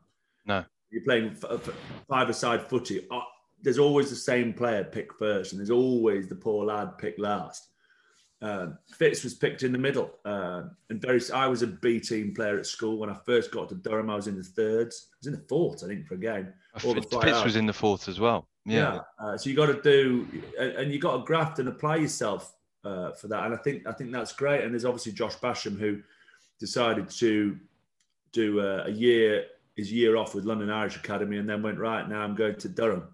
No, 0.47 0.65
you're 0.91 1.05
playing 1.05 1.37
uh, 1.49 1.59
five-a-side 2.09 2.69
footy. 2.69 3.07
Oh, 3.11 3.23
there's 3.63 3.79
always 3.79 4.11
the 4.11 4.17
same 4.17 4.53
player 4.53 4.85
pick 4.85 5.13
first, 5.15 5.53
and 5.53 5.61
there's 5.61 5.71
always 5.71 6.29
the 6.29 6.35
poor 6.35 6.65
lad 6.65 6.97
pick 6.99 7.17
last. 7.19 7.68
Uh, 8.41 8.69
Fitz 8.97 9.25
was 9.25 9.35
picked 9.35 9.65
in 9.65 9.73
the 9.73 9.79
middle, 9.79 10.13
uh, 10.25 10.63
and 10.91 11.03
very. 11.03 11.21
I 11.35 11.49
was 11.49 11.63
a 11.63 11.67
B 11.67 11.99
team 11.99 12.33
player 12.35 12.57
at 12.59 12.67
school 12.67 12.99
when 12.99 13.11
I 13.11 13.17
first 13.27 13.51
got 13.51 13.69
to 13.71 13.75
Durham. 13.75 14.11
I 14.11 14.15
was 14.15 14.29
in 14.29 14.37
the 14.37 14.45
thirds. 14.45 15.09
I 15.13 15.17
was 15.21 15.27
in 15.27 15.33
the 15.33 15.47
fourth, 15.49 15.83
I 15.83 15.89
think, 15.89 16.07
for 16.07 16.15
a 16.15 16.19
game. 16.19 16.53
Fitz 16.77 17.45
was 17.45 17.57
in 17.57 17.67
the 17.67 17.73
fourth 17.73 18.09
as 18.09 18.21
well. 18.21 18.47
Yeah. 18.65 19.01
yeah. 19.21 19.27
Uh, 19.27 19.37
so 19.37 19.51
you 19.51 19.57
got 19.57 19.67
to 19.67 19.83
do, 19.83 20.29
and, 20.59 20.93
you 20.93 21.01
got 21.01 21.17
to 21.17 21.25
graft 21.25 21.59
and 21.59 21.69
apply 21.69 21.97
yourself 21.97 22.55
uh, 22.85 23.11
for 23.13 23.27
that. 23.27 23.45
And 23.47 23.55
I 23.55 23.57
think 23.57 23.87
I 23.89 23.93
think 23.93 24.13
that's 24.13 24.33
great. 24.33 24.63
And 24.63 24.73
there's 24.73 24.85
obviously 24.85 25.13
Josh 25.13 25.37
Basham 25.39 25.77
who 25.77 26.01
decided 26.61 27.09
to 27.11 27.59
do 28.31 28.61
a, 28.61 28.85
a 28.85 28.91
year 28.91 29.47
his 29.79 29.93
year 29.93 30.17
off 30.17 30.35
with 30.35 30.45
London 30.45 30.71
Irish 30.71 30.97
Academy, 30.97 31.39
and 31.39 31.49
then 31.49 31.63
went 31.63 31.79
right 31.79 32.09
now. 32.09 32.21
I'm 32.21 32.35
going 32.35 32.57
to 32.57 32.69
Durham. 32.69 33.05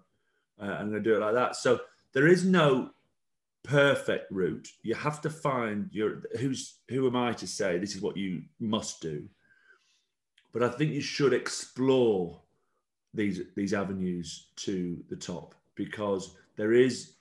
Uh, 0.59 0.65
I'm 0.65 0.89
going 0.89 1.03
to 1.03 1.09
do 1.09 1.15
it 1.15 1.19
like 1.19 1.35
that. 1.35 1.55
So 1.55 1.79
there 2.11 2.27
is 2.27 2.43
no 2.43 2.89
perfect 3.65 4.31
route. 4.31 4.69
You 4.83 4.95
have 4.95 5.21
to 5.21 5.29
find 5.29 5.89
your 5.91 6.23
who's 6.39 6.75
who 6.89 7.07
am 7.07 7.15
I 7.15 7.33
to 7.33 7.47
say 7.47 7.77
this 7.77 7.95
is 7.95 8.01
what 8.01 8.17
you 8.17 8.43
must 8.59 9.01
do. 9.01 9.27
But 10.53 10.63
I 10.63 10.69
think 10.69 10.93
you 10.93 11.01
should 11.01 11.33
explore 11.33 12.41
these 13.13 13.41
these 13.55 13.73
avenues 13.73 14.47
to 14.57 15.03
the 15.09 15.15
top 15.15 15.55
because 15.75 16.35
there 16.55 16.73
is 16.73 17.15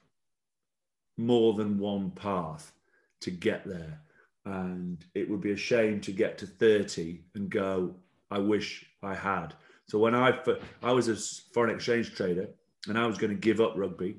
more 1.17 1.55
than 1.55 1.79
one 1.79 2.11
path 2.11 2.73
to 3.21 3.31
get 3.31 3.67
there. 3.67 4.01
And 4.45 5.05
it 5.15 5.29
would 5.29 5.41
be 5.41 5.53
a 5.53 5.57
shame 5.57 6.01
to 6.03 6.13
get 6.13 6.37
to 6.39 6.47
30 6.47 7.23
and 7.35 7.49
go, 7.49 7.95
I 8.31 8.39
wish 8.39 8.85
I 9.03 9.15
had. 9.15 9.55
So 9.87 9.99
when 9.99 10.15
I, 10.15 10.39
I 10.83 10.93
was 10.93 11.09
a 11.09 11.17
foreign 11.53 11.75
exchange 11.75 12.15
trader 12.15 12.49
and 12.89 12.99
I 12.99 13.07
was 13.07 13.17
going 13.17 13.33
to 13.33 13.39
give 13.39 13.61
up 13.61 13.75
rugby 13.77 14.17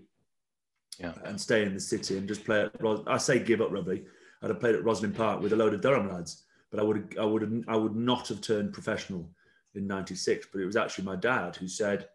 yeah. 1.00 1.14
and 1.26 1.40
stay 1.40 1.64
in 1.64 1.74
the 1.74 1.80
city 1.80 2.18
and 2.18 2.28
just 2.28 2.46
play 2.46 2.62
at, 2.62 2.72
I 3.08 3.18
say 3.18 3.40
give 3.40 3.62
up 3.62 3.72
rugby. 3.72 4.06
I'd 4.42 4.50
have 4.50 4.60
played 4.60 4.76
at 4.76 4.84
Rosslyn 4.84 5.16
Park 5.16 5.42
with 5.42 5.54
a 5.54 5.56
load 5.56 5.74
of 5.74 5.82
Durham 5.82 6.12
lads, 6.12 6.44
but 6.72 6.80
I 6.80 6.84
would, 6.84 7.16
I 7.20 7.26
would, 7.26 7.66
I 7.68 7.76
would 7.76 7.96
not 7.96 8.28
have 8.28 8.42
turned 8.42 8.74
professional 8.74 9.30
in 9.74 9.88
96. 9.88 10.48
But 10.52 10.62
it 10.62 10.66
was 10.66 10.76
actually 10.76 11.06
my 11.06 11.16
dad 11.16 11.56
who 11.56 11.68
said, 11.68 12.08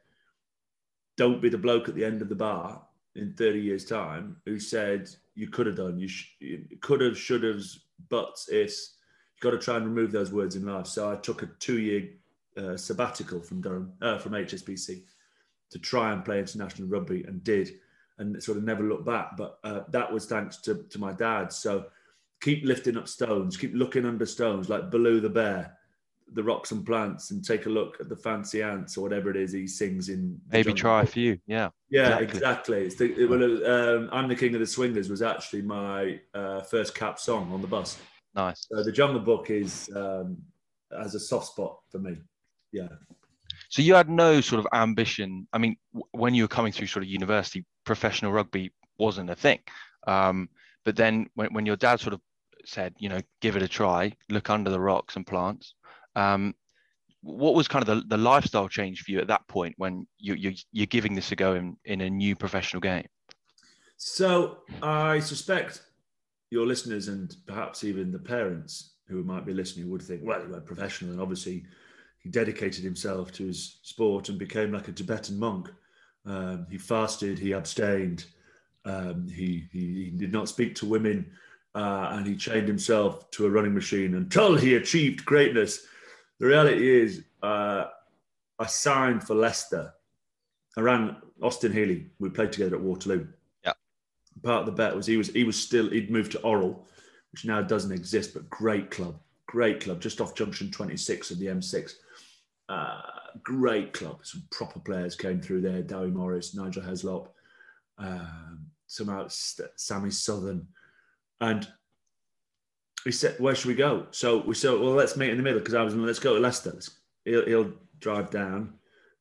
don't 1.17 1.43
be 1.43 1.49
the 1.49 1.59
bloke 1.59 1.89
at 1.89 1.95
the 1.95 2.05
end 2.05 2.23
of 2.23 2.29
the 2.29 2.35
bar 2.35 2.83
in 3.17 3.35
30 3.35 3.61
years 3.61 3.85
time 3.85 4.37
who 4.45 4.59
said 4.59 5.11
you 5.35 5.49
could 5.49 5.67
have 5.67 5.77
done, 5.77 5.99
you, 5.99 6.09
sh- 6.09 6.35
you 6.39 6.65
could 6.81 7.01
have, 7.01 7.19
should 7.19 7.43
have, 7.43 7.63
but 8.09 8.37
it's, 8.49 8.97
you've 9.35 9.43
got 9.43 9.51
to 9.51 9.59
try 9.59 9.77
and 9.77 9.87
remove 9.87 10.13
those 10.13 10.33
words 10.33 10.57
in 10.57 10.65
life. 10.65 10.87
So 10.87 11.11
I 11.11 11.17
took 11.17 11.43
a 11.43 11.51
two 11.59 11.79
year 11.79 12.09
uh, 12.57 12.77
sabbatical 12.77 13.41
from 13.41 13.61
Durham, 13.61 13.93
uh, 14.01 14.19
from 14.19 14.33
HSBC 14.33 15.03
to 15.71 15.79
try 15.79 16.13
and 16.13 16.25
play 16.25 16.39
international 16.39 16.89
rugby 16.89 17.25
and 17.25 17.43
did 17.43 17.73
and 18.21 18.41
sort 18.43 18.59
of 18.59 18.65
never 18.65 18.85
looked 18.85 19.07
back. 19.07 19.37
But 19.37 19.59
uh, 19.65 19.81
that 19.89 20.13
was 20.13 20.27
thanks 20.27 20.59
to, 20.59 20.85
to 20.91 20.99
my 20.99 21.13
dad. 21.13 21.53
So 21.53 21.87
keep 22.41 22.65
lifting 22.65 22.97
up 22.97 23.09
stones, 23.09 23.57
keep 23.57 23.75
looking 23.75 24.07
under 24.07 24.27
stones 24.27 24.69
like 24.69 24.91
Baloo 24.91 25.21
the 25.21 25.29
bear 25.29 25.77
the 26.33 26.43
rocks 26.43 26.71
and 26.71 26.85
plants 26.87 27.31
and 27.31 27.45
take 27.45 27.67
a 27.67 27.69
look 27.69 28.01
at 28.01 28.09
the 28.09 28.17
fancy 28.17 28.63
ants 28.63 28.97
or 28.97 29.03
whatever 29.03 29.31
it 29.31 29.37
is 29.37 29.53
he 29.53 29.67
sings 29.67 30.09
in. 30.09 30.41
Maybe 30.51 30.73
try 30.73 31.03
a 31.03 31.07
few. 31.07 31.39
Yeah. 31.47 31.71
Yeah, 31.91 32.19
exactly. 32.19 32.85
exactly. 32.85 33.15
The, 33.15 33.23
it, 33.23 33.31
well, 33.31 33.99
um, 33.99 34.09
I'm 34.13 34.29
the 34.29 34.37
King 34.37 34.55
of 34.55 34.61
the 34.61 34.67
Swingers 34.67 35.11
was 35.11 35.23
actually 35.23 35.63
my 35.63 36.21
uh, 36.35 36.61
first 36.61 36.95
cap 36.95 37.19
song 37.19 37.53
on 37.53 37.61
the 37.61 37.67
bus. 37.67 37.99
Nice. 38.35 38.67
So 38.71 38.83
the 38.83 38.93
Jungle 38.93 39.21
Book 39.21 39.51
is 39.51 39.91
um, 39.95 40.39
as 40.97 41.15
a 41.15 41.21
soft 41.21 41.49
spot 41.49 41.79
for 41.91 41.99
me. 41.99 42.17
Yeah. 42.73 42.89
So 43.71 43.83
you 43.83 43.95
had 43.95 44.11
no 44.11 44.41
sort 44.41 44.59
of 44.59 44.67
ambition. 44.73 45.47
I 45.53 45.59
mean, 45.59 45.77
w- 45.93 46.05
when 46.11 46.35
you 46.35 46.45
were 46.45 46.49
coming 46.49 46.73
through 46.73 46.89
sort 46.89 47.05
of 47.05 47.09
university, 47.09 47.65
professional 47.85 48.33
rugby 48.33 48.73
wasn't 48.99 49.31
a 49.31 49.37
thing. 49.37 49.61
Um, 50.07 50.49
but 50.85 50.97
then 50.97 51.31
when, 51.35 51.55
when 51.55 51.67
your 51.67 51.77
dad 51.77 52.01
sort 52.01 52.13
of 52.13 52.21
said, 52.65 52.95
you 52.99 53.09
know, 53.09 53.21
give 53.41 53.55
it 53.55 53.63
a 53.63 53.69
try, 53.69 54.13
look 54.29 54.51
under 54.51 54.71
the 54.71 54.81
rocks 54.81 55.15
and 55.15 55.25
plants, 55.25 55.75
um, 56.17 56.55
what 57.23 57.55
was 57.55 57.69
kind 57.69 57.87
of 57.87 57.87
the, 57.87 58.17
the 58.17 58.21
lifestyle 58.21 58.69
change 58.69 59.03
for 59.03 59.13
you 59.13 59.21
at 59.21 59.29
that 59.29 59.47
point 59.47 59.75
when 59.77 60.07
you, 60.19 60.35
you, 60.35 60.55
you're 60.73 60.87
giving 60.87 61.15
this 61.15 61.31
a 61.31 61.37
go 61.37 61.55
in, 61.55 61.77
in 61.85 62.01
a 62.01 62.11
new 62.11 62.35
professional 62.35 62.81
game? 62.81 63.07
So 63.97 64.59
I 64.83 65.21
suspect 65.21 65.83
your 66.51 66.67
listeners 66.67 67.07
and 67.07 67.37
perhaps 67.47 67.85
even 67.85 68.11
the 68.11 68.19
parents 68.19 68.95
who 69.07 69.23
might 69.23 69.47
be 69.47 69.53
listening 69.53 69.89
would 69.91 70.03
think, 70.03 70.23
well, 70.25 70.41
he 70.41 70.51
went 70.51 70.67
professional 70.67 71.13
and 71.13 71.21
obviously 71.21 71.65
he 72.23 72.29
dedicated 72.29 72.85
himself 72.85 73.33
to 73.33 73.47
his 73.47 73.79
sport 73.83 74.29
and 74.29 74.39
became 74.39 74.73
like 74.73 74.89
a 74.89 74.93
Tibetan 74.93 75.39
monk. 75.39 75.71
Um, 76.27 76.67
he 76.71 76.79
fasted, 76.79 77.39
he 77.39 77.53
abstained, 77.53 78.27
um, 78.85 79.27
he, 79.29 79.67
he, 79.73 80.05
he, 80.05 80.11
did 80.11 80.33
not 80.33 80.49
speak 80.49 80.75
to 80.77 80.87
women, 80.87 81.31
uh, 81.75 82.11
and 82.13 82.27
he 82.27 82.37
chained 82.37 82.69
himself 82.69 83.31
to 83.33 83.47
a 83.47 83.51
running 83.51 83.75
machine 83.75 84.15
until 84.15 84.57
he 84.57 84.75
achieved 84.75 85.25
greatness 85.25 85.87
the 86.41 86.47
reality 86.47 87.03
is, 87.03 87.23
uh, 87.43 87.85
I 88.59 88.67
signed 88.67 89.23
for 89.23 89.35
Leicester. 89.35 89.93
I 90.77 90.81
ran 90.81 91.17
Austin 91.43 91.71
Healey. 91.71 92.07
We 92.19 92.31
played 92.31 92.51
together 92.51 92.77
at 92.77 92.83
Waterloo. 92.83 93.27
Yeah. 93.63 93.75
Part 94.43 94.61
of 94.61 94.67
the 94.67 94.73
bet 94.73 94.97
was 94.97 95.07
he 95.07 95.19
was 95.19 95.29
he 95.29 95.45
was 95.45 95.57
still 95.57 95.91
he'd 95.91 96.11
moved 96.11 96.33
to 96.33 96.39
Orrell, 96.39 96.79
which 97.33 97.45
now 97.45 97.61
doesn't 97.61 97.93
exist, 97.93 98.33
but 98.33 98.49
great 98.49 98.91
club, 98.91 99.21
great 99.47 99.81
club, 99.81 100.01
just 100.01 100.21
off 100.21 100.35
Junction 100.35 100.71
26 100.71 101.31
of 101.31 101.39
the 101.39 101.47
M6. 101.47 101.93
Uh, 102.71 103.01
great 103.43 103.93
club. 103.93 104.21
Some 104.23 104.45
proper 104.53 104.79
players 104.79 105.17
came 105.17 105.41
through 105.41 105.61
there. 105.61 105.83
Dewi 105.83 106.13
Morris, 106.13 106.55
Nigel 106.55 106.85
Heslop, 106.85 107.27
um, 107.99 108.67
some 108.87 109.09
out 109.09 109.33
Sammy 109.33 110.13
Southern, 110.13 110.69
and 111.41 111.67
he 113.03 113.11
said, 113.11 113.41
"Where 113.41 113.57
should 113.57 113.67
we 113.67 113.75
go?" 113.75 114.07
So 114.13 114.39
we 114.39 114.55
said, 114.55 114.79
"Well, 114.79 114.93
let's 114.93 115.17
meet 115.17 115.31
in 115.31 115.37
the 115.37 115.43
middle." 115.43 115.59
Because 115.59 115.75
I 115.75 115.83
was, 115.83 115.97
"Let's 115.97 116.21
go 116.21 116.35
to 116.35 116.41
Leicester." 116.41 116.79
He'll, 117.25 117.45
he'll, 117.45 117.73
drive 117.99 118.31
down, 118.31 118.73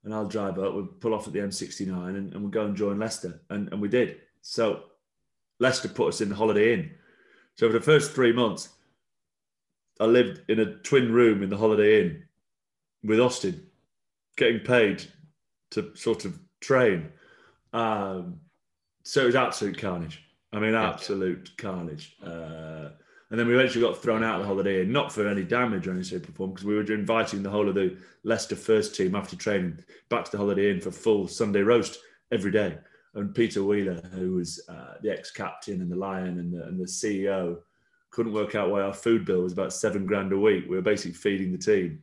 and 0.05 0.13
I'll 0.13 0.27
drive 0.27 0.57
up. 0.57 0.73
We'll 0.73 0.85
pull 0.85 1.13
off 1.13 1.27
at 1.27 1.33
the 1.33 1.39
M69, 1.39 2.15
and, 2.15 2.31
and 2.33 2.41
we'll 2.41 2.51
go 2.51 2.65
and 2.65 2.77
join 2.77 2.97
Leicester, 2.97 3.41
and, 3.49 3.67
and 3.73 3.81
we 3.81 3.89
did. 3.89 4.21
So 4.41 4.83
Leicester 5.59 5.89
put 5.89 6.09
us 6.09 6.21
in 6.21 6.29
the 6.29 6.35
Holiday 6.35 6.73
Inn. 6.75 6.91
So 7.55 7.67
for 7.67 7.73
the 7.73 7.81
first 7.81 8.13
three 8.13 8.31
months, 8.31 8.69
I 9.99 10.05
lived 10.05 10.43
in 10.47 10.61
a 10.61 10.75
twin 10.75 11.11
room 11.11 11.43
in 11.43 11.49
the 11.49 11.57
Holiday 11.57 12.01
Inn 12.01 12.23
with 13.03 13.19
Austin, 13.19 13.67
getting 14.37 14.59
paid 14.59 15.03
to 15.71 15.95
sort 15.95 16.25
of 16.25 16.39
train. 16.59 17.09
Um, 17.73 18.39
so 19.03 19.23
it 19.23 19.27
was 19.27 19.35
absolute 19.35 19.77
carnage. 19.77 20.23
I 20.51 20.59
mean, 20.59 20.75
absolute 20.75 21.51
yeah. 21.57 21.63
carnage. 21.63 22.15
Uh, 22.23 22.89
and 23.29 23.39
then 23.39 23.47
we 23.47 23.53
eventually 23.53 23.85
got 23.85 24.01
thrown 24.01 24.23
out 24.23 24.35
of 24.35 24.41
the 24.41 24.47
Holiday 24.47 24.81
Inn, 24.81 24.91
not 24.91 25.11
for 25.11 25.27
any 25.27 25.43
damage 25.43 25.87
or 25.87 25.91
any 25.91 26.03
shape 26.03 26.27
or 26.27 26.31
form, 26.31 26.51
because 26.51 26.65
we 26.65 26.73
were 26.73 26.93
inviting 26.93 27.43
the 27.43 27.49
whole 27.49 27.69
of 27.69 27.75
the 27.75 27.95
Leicester 28.23 28.55
first 28.55 28.95
team 28.95 29.15
after 29.15 29.35
training 29.35 29.77
back 30.09 30.25
to 30.25 30.31
the 30.31 30.37
Holiday 30.37 30.71
Inn 30.71 30.81
for 30.81 30.89
full 30.89 31.27
Sunday 31.27 31.61
roast 31.61 31.99
every 32.31 32.51
day. 32.51 32.77
And 33.13 33.33
Peter 33.33 33.63
Wheeler, 33.63 34.01
who 34.13 34.33
was 34.35 34.61
uh, 34.67 34.95
the 35.01 35.11
ex-captain 35.11 35.81
and 35.81 35.91
the 35.91 35.95
Lion 35.95 36.39
and 36.39 36.53
the, 36.53 36.63
and 36.65 36.79
the 36.79 36.85
CEO, 36.85 37.57
couldn't 38.11 38.33
work 38.33 38.55
out 38.55 38.71
why 38.71 38.81
our 38.81 38.93
food 38.93 39.25
bill 39.25 39.43
was 39.43 39.53
about 39.53 39.73
seven 39.73 40.07
grand 40.07 40.33
a 40.33 40.37
week. 40.37 40.65
We 40.67 40.75
were 40.75 40.81
basically 40.81 41.13
feeding 41.13 41.51
the 41.51 41.57
team 41.57 42.01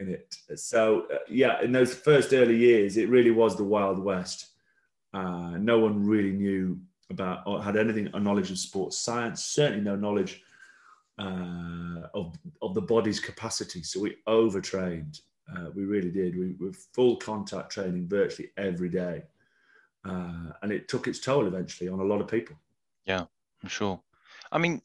in 0.00 0.08
it. 0.08 0.34
So 0.56 1.06
uh, 1.12 1.18
yeah, 1.28 1.62
in 1.62 1.72
those 1.72 1.94
first 1.94 2.32
early 2.32 2.56
years, 2.56 2.96
it 2.96 3.08
really 3.08 3.30
was 3.30 3.56
the 3.56 3.64
Wild 3.64 3.98
West. 3.98 4.46
Uh, 5.12 5.56
no 5.58 5.78
one 5.78 6.04
really 6.04 6.32
knew 6.32 6.80
about 7.10 7.42
or 7.46 7.62
had 7.62 7.76
anything 7.76 8.08
a 8.14 8.20
knowledge 8.20 8.50
of 8.50 8.58
sports 8.58 8.98
science. 8.98 9.44
Certainly 9.44 9.84
no 9.84 9.96
knowledge 9.96 10.42
uh, 11.18 12.08
of 12.14 12.36
of 12.62 12.74
the 12.74 12.82
body's 12.82 13.20
capacity. 13.20 13.82
So 13.82 14.00
we 14.00 14.16
overtrained. 14.26 15.20
Uh, 15.54 15.70
we 15.74 15.84
really 15.84 16.10
did. 16.10 16.38
We 16.38 16.54
were 16.60 16.72
full 16.72 17.16
contact 17.16 17.72
training 17.72 18.08
virtually 18.08 18.50
every 18.56 18.88
day, 18.88 19.22
uh, 20.04 20.52
and 20.62 20.72
it 20.72 20.88
took 20.88 21.08
its 21.08 21.18
toll 21.18 21.46
eventually 21.46 21.88
on 21.88 22.00
a 22.00 22.04
lot 22.04 22.20
of 22.20 22.28
people. 22.28 22.56
Yeah, 23.04 23.24
I'm 23.62 23.68
sure. 23.68 24.00
I 24.52 24.58
mean, 24.58 24.80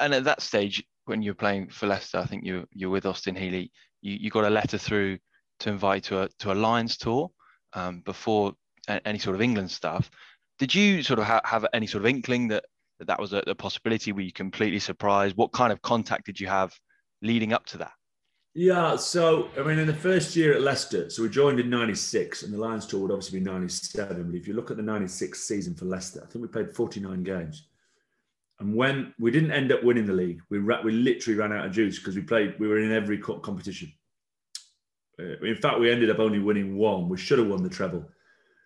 and 0.00 0.14
at 0.14 0.24
that 0.24 0.42
stage 0.42 0.84
when 1.06 1.22
you 1.22 1.30
were 1.30 1.36
playing 1.36 1.68
for 1.68 1.86
Leicester, 1.86 2.18
I 2.18 2.26
think 2.26 2.44
you 2.44 2.68
you're 2.72 2.90
with 2.90 3.06
Austin 3.06 3.34
Healey. 3.34 3.72
You, 4.02 4.16
you 4.20 4.30
got 4.30 4.44
a 4.44 4.50
letter 4.50 4.78
through 4.78 5.18
to 5.60 5.70
invite 5.70 6.04
to 6.04 6.22
a 6.22 6.28
to 6.40 6.52
a 6.52 6.54
Lions 6.54 6.96
tour 6.96 7.30
um, 7.72 8.00
before 8.00 8.54
any 8.88 9.18
sort 9.18 9.34
of 9.34 9.42
England 9.42 9.70
stuff. 9.70 10.10
Did 10.58 10.74
you 10.74 11.02
sort 11.02 11.18
of 11.18 11.26
ha- 11.26 11.42
have 11.44 11.66
any 11.72 11.86
sort 11.86 12.04
of 12.04 12.08
inkling 12.08 12.48
that 12.48 12.64
that 12.98 13.06
that 13.08 13.20
was 13.20 13.32
a, 13.32 13.42
a 13.46 13.54
possibility? 13.54 14.12
Were 14.12 14.22
you 14.22 14.32
completely 14.32 14.78
surprised? 14.78 15.36
What 15.36 15.52
kind 15.52 15.72
of 15.72 15.82
contact 15.82 16.26
did 16.26 16.40
you 16.40 16.46
have 16.46 16.74
leading 17.22 17.52
up 17.52 17.66
to 17.66 17.78
that? 17.78 17.92
Yeah, 18.54 18.96
so 18.96 19.50
I 19.58 19.62
mean, 19.62 19.78
in 19.78 19.86
the 19.86 19.92
first 19.92 20.34
year 20.34 20.54
at 20.54 20.62
Leicester, 20.62 21.10
so 21.10 21.22
we 21.22 21.28
joined 21.28 21.60
in 21.60 21.68
'96, 21.68 22.42
and 22.42 22.54
the 22.54 22.58
Lions 22.58 22.86
tour 22.86 23.00
would 23.00 23.10
obviously 23.10 23.38
be 23.38 23.44
'97. 23.44 24.22
But 24.24 24.34
if 24.34 24.48
you 24.48 24.54
look 24.54 24.70
at 24.70 24.78
the 24.78 24.82
'96 24.82 25.38
season 25.38 25.74
for 25.74 25.84
Leicester, 25.84 26.22
I 26.22 26.26
think 26.26 26.40
we 26.40 26.48
played 26.48 26.74
49 26.74 27.22
games, 27.22 27.64
and 28.58 28.74
when 28.74 29.14
we 29.18 29.30
didn't 29.30 29.52
end 29.52 29.72
up 29.72 29.82
winning 29.84 30.06
the 30.06 30.12
league, 30.12 30.40
we 30.50 30.58
ra- 30.58 30.82
we 30.82 30.92
literally 30.92 31.38
ran 31.38 31.52
out 31.52 31.66
of 31.66 31.72
juice 31.72 31.98
because 31.98 32.16
we 32.16 32.22
played, 32.22 32.58
we 32.58 32.68
were 32.68 32.78
in 32.78 32.92
every 32.92 33.18
cup 33.18 33.42
competition. 33.42 33.92
Uh, 35.18 35.38
in 35.44 35.56
fact, 35.56 35.78
we 35.78 35.90
ended 35.90 36.10
up 36.10 36.18
only 36.18 36.38
winning 36.38 36.76
one. 36.76 37.08
We 37.08 37.18
should 37.18 37.38
have 37.38 37.48
won 37.48 37.62
the 37.62 37.68
treble. 37.68 38.06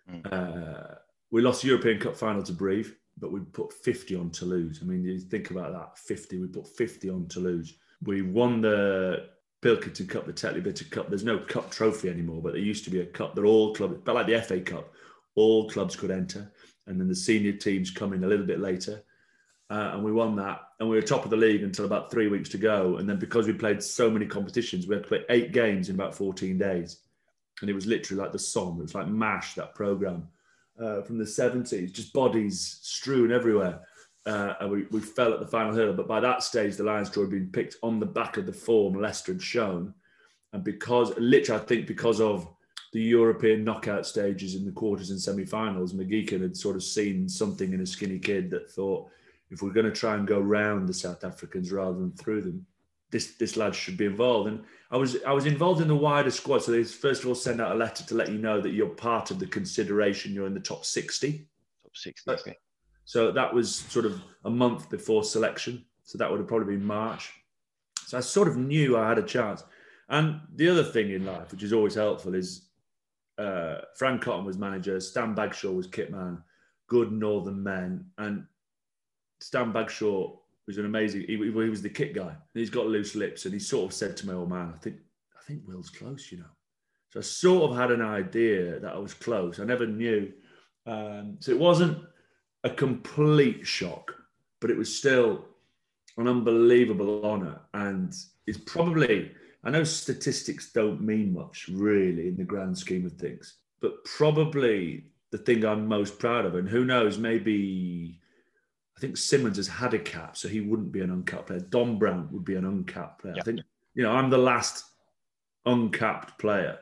Mm. 0.09 0.31
Uh, 0.31 0.95
we 1.31 1.41
lost 1.41 1.61
the 1.61 1.69
European 1.69 1.99
Cup 1.99 2.17
final 2.17 2.43
to 2.43 2.51
Brive 2.51 2.93
but 3.21 3.31
we 3.31 3.39
put 3.39 3.71
50 3.71 4.15
on 4.15 4.31
Toulouse. 4.31 4.79
I 4.81 4.85
mean, 4.85 5.03
you 5.03 5.19
think 5.19 5.51
about 5.51 5.73
that 5.73 5.97
50, 5.97 6.39
we 6.39 6.47
put 6.47 6.67
50 6.67 7.09
on 7.09 7.27
Toulouse. 7.27 7.75
We 8.03 8.23
won 8.23 8.61
the 8.61 9.27
Pilkington 9.61 10.07
Cup, 10.07 10.25
the 10.25 10.33
Tetley 10.33 10.63
Bitter 10.63 10.85
Cup. 10.85 11.09
There's 11.09 11.23
no 11.23 11.37
cup 11.37 11.69
trophy 11.69 12.09
anymore, 12.09 12.41
but 12.41 12.53
there 12.53 12.61
used 12.61 12.83
to 12.85 12.89
be 12.89 13.01
a 13.01 13.05
cup 13.05 13.35
that 13.35 13.43
all 13.43 13.75
clubs, 13.75 13.99
but 14.03 14.15
like 14.15 14.27
the 14.27 14.41
FA 14.41 14.59
Cup, 14.59 14.91
all 15.35 15.69
clubs 15.69 15.95
could 15.95 16.11
enter. 16.11 16.51
And 16.87 16.99
then 16.99 17.07
the 17.07 17.15
senior 17.15 17.53
teams 17.53 17.91
come 17.91 18.13
in 18.13 18.23
a 18.23 18.27
little 18.27 18.45
bit 18.45 18.59
later. 18.59 19.03
Uh, 19.71 19.91
and 19.93 20.03
we 20.03 20.11
won 20.11 20.35
that. 20.35 20.59
And 20.81 20.89
we 20.89 20.97
were 20.97 21.01
top 21.01 21.23
of 21.23 21.31
the 21.31 21.37
league 21.37 21.63
until 21.63 21.85
about 21.85 22.11
three 22.11 22.27
weeks 22.27 22.49
to 22.49 22.57
go. 22.57 22.97
And 22.97 23.07
then 23.07 23.17
because 23.17 23.47
we 23.47 23.53
played 23.53 23.81
so 23.81 24.11
many 24.11 24.25
competitions, 24.25 24.85
we 24.85 24.95
had 24.95 25.03
to 25.03 25.07
play 25.07 25.23
eight 25.29 25.53
games 25.53 25.87
in 25.87 25.95
about 25.95 26.13
14 26.13 26.57
days. 26.57 26.97
And 27.61 27.69
it 27.69 27.73
was 27.73 27.87
literally 27.87 28.21
like 28.21 28.33
the 28.33 28.39
song. 28.39 28.79
It 28.79 28.81
was 28.81 28.95
like 28.95 29.07
MASH, 29.07 29.55
that 29.55 29.73
program 29.73 30.27
uh, 30.77 31.03
from 31.03 31.17
the 31.17 31.23
70s, 31.23 31.93
just 31.93 32.11
bodies 32.11 32.79
strewn 32.81 33.31
everywhere. 33.31 33.79
Uh, 34.25 34.55
and 34.59 34.71
we, 34.71 34.83
we 34.91 34.99
fell 34.99 35.33
at 35.33 35.39
the 35.39 35.47
final 35.47 35.73
hurdle. 35.73 35.93
But 35.93 36.07
by 36.07 36.19
that 36.19 36.43
stage, 36.43 36.75
the 36.75 36.83
Lions 36.83 37.09
draw 37.09 37.23
had 37.23 37.31
been 37.31 37.49
picked 37.49 37.77
on 37.81 37.97
the 37.97 38.05
back 38.05 38.35
of 38.35 38.45
the 38.45 38.53
form 38.53 38.99
Leicester 38.99 39.31
had 39.31 39.41
shown. 39.41 39.93
And 40.51 40.65
because, 40.65 41.17
literally, 41.17 41.61
I 41.61 41.65
think 41.65 41.87
because 41.87 42.19
of 42.19 42.45
the 42.91 43.01
European 43.01 43.63
knockout 43.63 44.05
stages 44.05 44.55
in 44.55 44.65
the 44.65 44.71
quarters 44.71 45.11
and 45.11 45.21
semi-finals, 45.21 45.93
McGeechan 45.93 46.41
had 46.41 46.57
sort 46.57 46.75
of 46.75 46.83
seen 46.83 47.29
something 47.29 47.71
in 47.71 47.79
a 47.79 47.85
skinny 47.85 48.19
kid 48.19 48.49
that 48.49 48.69
thought, 48.69 49.09
if 49.51 49.61
we're 49.61 49.73
going 49.73 49.85
to 49.85 49.91
try 49.91 50.15
and 50.15 50.25
go 50.27 50.39
round 50.39 50.87
the 50.87 50.93
South 50.93 51.23
Africans 51.23 51.71
rather 51.71 51.99
than 51.99 52.13
through 52.13 52.41
them, 52.41 52.65
this 53.11 53.35
this 53.35 53.57
lad 53.57 53.75
should 53.75 53.97
be 53.97 54.05
involved. 54.05 54.47
And 54.47 54.63
I 54.89 54.97
was 54.97 55.17
I 55.23 55.33
was 55.33 55.45
involved 55.45 55.81
in 55.81 55.87
the 55.87 55.95
wider 55.95 56.31
squad. 56.31 56.63
So 56.63 56.71
they 56.71 56.83
first 56.83 57.21
of 57.21 57.27
all 57.27 57.35
send 57.35 57.61
out 57.61 57.73
a 57.73 57.75
letter 57.75 58.03
to 58.05 58.15
let 58.15 58.31
you 58.31 58.37
know 58.37 58.61
that 58.61 58.71
you're 58.71 58.87
part 58.87 59.29
of 59.29 59.37
the 59.37 59.47
consideration. 59.47 60.33
You're 60.33 60.47
in 60.47 60.53
the 60.53 60.59
top 60.59 60.85
sixty. 60.85 61.47
Top 61.83 61.95
sixty. 61.95 62.31
Okay. 62.31 62.57
So 63.05 63.31
that 63.31 63.53
was 63.53 63.75
sort 63.75 64.05
of 64.05 64.21
a 64.45 64.49
month 64.49 64.89
before 64.89 65.23
selection. 65.23 65.85
So 66.03 66.17
that 66.17 66.31
would 66.31 66.39
have 66.39 66.47
probably 66.47 66.75
been 66.75 66.85
March. 66.85 67.33
So 68.05 68.17
I 68.17 68.21
sort 68.21 68.47
of 68.47 68.57
knew 68.57 68.97
I 68.97 69.07
had 69.07 69.17
a 69.17 69.23
chance. 69.23 69.63
And 70.07 70.41
the 70.55 70.67
other 70.67 70.83
thing 70.83 71.11
in 71.11 71.25
life, 71.25 71.51
which 71.51 71.63
is 71.63 71.73
always 71.73 71.95
helpful, 71.95 72.35
is 72.35 72.69
uh, 73.37 73.77
Fran 73.95 74.19
Cotton 74.19 74.45
was 74.45 74.57
manager, 74.57 74.99
Stan 74.99 75.33
Bagshaw 75.33 75.71
was 75.71 75.87
kit 75.87 76.11
man, 76.11 76.43
good 76.87 77.11
Northern 77.11 77.63
men, 77.63 78.05
and 78.17 78.45
Stan 79.41 79.71
Bagshaw 79.71 80.35
was 80.67 80.77
an 80.77 80.85
amazing. 80.85 81.21
He, 81.21 81.37
he 81.37 81.49
was 81.49 81.81
the 81.81 81.89
kit 81.89 82.13
guy. 82.13 82.35
He's 82.53 82.69
got 82.69 82.87
loose 82.87 83.15
lips, 83.15 83.45
and 83.45 83.53
he 83.53 83.59
sort 83.59 83.91
of 83.91 83.93
said 83.93 84.15
to 84.17 84.27
me, 84.27 84.33
"Oh 84.33 84.45
man, 84.45 84.71
I 84.73 84.77
think 84.77 84.97
I 85.37 85.43
think 85.43 85.63
Will's 85.65 85.89
close," 85.89 86.31
you 86.31 86.37
know. 86.39 86.53
So 87.09 87.19
I 87.19 87.23
sort 87.23 87.71
of 87.71 87.77
had 87.77 87.91
an 87.91 88.01
idea 88.01 88.79
that 88.79 88.93
I 88.93 88.97
was 88.97 89.13
close. 89.13 89.59
I 89.59 89.65
never 89.65 89.85
knew. 89.85 90.31
Um, 90.85 91.37
so 91.39 91.51
it 91.51 91.59
wasn't 91.59 91.97
a 92.63 92.69
complete 92.69 93.67
shock, 93.67 94.13
but 94.61 94.69
it 94.69 94.77
was 94.77 94.95
still 94.95 95.45
an 96.17 96.27
unbelievable 96.27 97.25
honour. 97.25 97.59
And 97.73 98.15
it's 98.47 98.59
probably, 98.59 99.31
I 99.63 99.71
know 99.71 99.83
statistics 99.83 100.71
don't 100.71 101.01
mean 101.01 101.33
much 101.33 101.69
really 101.71 102.27
in 102.29 102.37
the 102.37 102.43
grand 102.43 102.77
scheme 102.77 103.05
of 103.05 103.13
things, 103.13 103.57
but 103.81 104.03
probably 104.05 105.05
the 105.31 105.37
thing 105.37 105.65
I'm 105.65 105.87
most 105.87 106.17
proud 106.17 106.45
of. 106.45 106.55
And 106.55 106.69
who 106.69 106.85
knows, 106.85 107.17
maybe 107.17 108.20
I 109.01 109.05
think 109.07 109.17
Simmons 109.17 109.57
has 109.57 109.67
had 109.67 109.95
a 109.95 109.99
cap, 109.99 110.37
so 110.37 110.47
he 110.47 110.61
wouldn't 110.61 110.91
be 110.91 111.01
an 111.01 111.09
uncapped 111.09 111.47
player. 111.47 111.59
Don 111.59 111.97
Brown 111.97 112.29
would 112.31 112.45
be 112.45 112.53
an 112.53 112.65
uncapped 112.65 113.23
player. 113.23 113.33
I 113.35 113.41
think, 113.41 113.61
you 113.95 114.03
know, 114.03 114.11
I'm 114.11 114.29
the 114.29 114.37
last 114.37 114.85
uncapped 115.65 116.37
player 116.37 116.77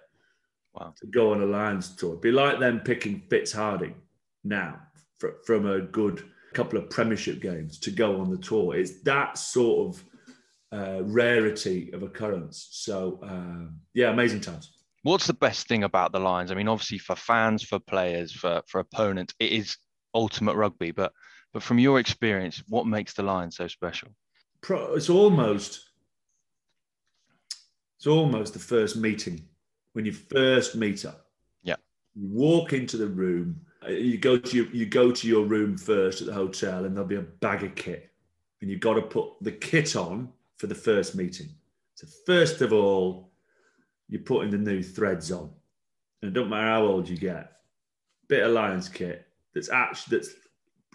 wow. 0.73 0.93
to 0.99 1.07
go 1.07 1.31
on 1.31 1.41
a 1.41 1.45
Lions 1.45 1.95
tour. 1.95 2.09
It'd 2.09 2.21
be 2.21 2.33
like 2.33 2.59
them 2.59 2.81
picking 2.81 3.23
Fitz 3.29 3.53
Harding 3.53 3.95
now 4.43 4.81
for, 5.17 5.37
from 5.45 5.65
a 5.65 5.79
good 5.79 6.25
couple 6.51 6.77
of 6.77 6.89
Premiership 6.89 7.39
games 7.39 7.79
to 7.79 7.89
go 7.89 8.19
on 8.19 8.29
the 8.29 8.37
tour. 8.37 8.75
It's 8.75 9.01
that 9.03 9.37
sort 9.37 9.95
of 9.95 10.03
uh, 10.73 11.03
rarity 11.05 11.89
of 11.93 12.03
occurrence. 12.03 12.67
So, 12.71 13.21
uh, 13.23 13.71
yeah, 13.93 14.09
amazing 14.09 14.41
times. 14.41 14.73
What's 15.03 15.27
the 15.27 15.33
best 15.33 15.69
thing 15.69 15.85
about 15.85 16.11
the 16.11 16.19
Lions? 16.19 16.51
I 16.51 16.55
mean, 16.55 16.67
obviously 16.67 16.97
for 16.97 17.15
fans, 17.15 17.63
for 17.63 17.79
players, 17.79 18.33
for 18.33 18.61
for 18.67 18.81
opponents, 18.81 19.33
it 19.39 19.53
is 19.53 19.77
ultimate 20.13 20.57
rugby. 20.57 20.91
But 20.91 21.13
but 21.53 21.63
from 21.63 21.79
your 21.79 21.99
experience, 21.99 22.63
what 22.67 22.85
makes 22.87 23.13
the 23.13 23.23
Lions 23.23 23.57
so 23.57 23.67
special? 23.67 24.09
It's 24.69 25.09
almost 25.09 25.89
it's 27.97 28.07
almost 28.07 28.53
the 28.53 28.59
first 28.59 28.95
meeting 28.95 29.45
when 29.93 30.05
you 30.05 30.11
first 30.11 30.75
meet 30.75 31.05
up. 31.05 31.27
Yeah, 31.63 31.75
you 32.15 32.27
walk 32.29 32.73
into 32.73 32.97
the 32.97 33.07
room 33.07 33.61
you 33.87 34.17
go 34.17 34.37
to 34.37 34.55
your, 34.55 34.65
you 34.67 34.85
go 34.85 35.11
to 35.11 35.27
your 35.27 35.45
room 35.45 35.77
first 35.77 36.21
at 36.21 36.27
the 36.27 36.33
hotel, 36.33 36.85
and 36.85 36.95
there'll 36.95 37.07
be 37.07 37.15
a 37.15 37.21
bag 37.21 37.63
of 37.63 37.75
kit, 37.75 38.11
and 38.61 38.69
you've 38.69 38.81
got 38.81 38.95
to 38.95 39.01
put 39.01 39.29
the 39.41 39.51
kit 39.51 39.95
on 39.95 40.29
for 40.57 40.67
the 40.67 40.75
first 40.75 41.15
meeting. 41.15 41.49
So 41.95 42.07
first 42.25 42.61
of 42.61 42.73
all, 42.73 43.31
you're 44.09 44.21
putting 44.21 44.51
the 44.51 44.57
new 44.57 44.83
threads 44.83 45.31
on, 45.31 45.49
and 46.21 46.29
it 46.29 46.33
don't 46.33 46.49
matter 46.49 46.67
how 46.67 46.85
old 46.85 47.07
you 47.07 47.17
get, 47.17 47.53
bit 48.27 48.43
of 48.43 48.51
Lions 48.51 48.89
kit 48.89 49.25
that's 49.53 49.69
actually 49.69 50.17
that's 50.17 50.33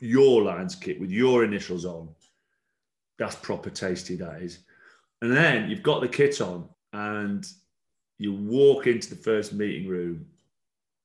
your 0.00 0.42
Lions 0.42 0.74
kit 0.74 1.00
with 1.00 1.10
your 1.10 1.44
initials 1.44 1.84
on. 1.84 2.08
That's 3.18 3.36
proper 3.36 3.70
tasty, 3.70 4.16
that 4.16 4.42
is. 4.42 4.60
And 5.22 5.34
then 5.34 5.70
you've 5.70 5.82
got 5.82 6.00
the 6.00 6.08
kit 6.08 6.40
on, 6.40 6.68
and 6.92 7.46
you 8.18 8.32
walk 8.32 8.86
into 8.86 9.10
the 9.10 9.22
first 9.22 9.52
meeting 9.52 9.88
room 9.88 10.26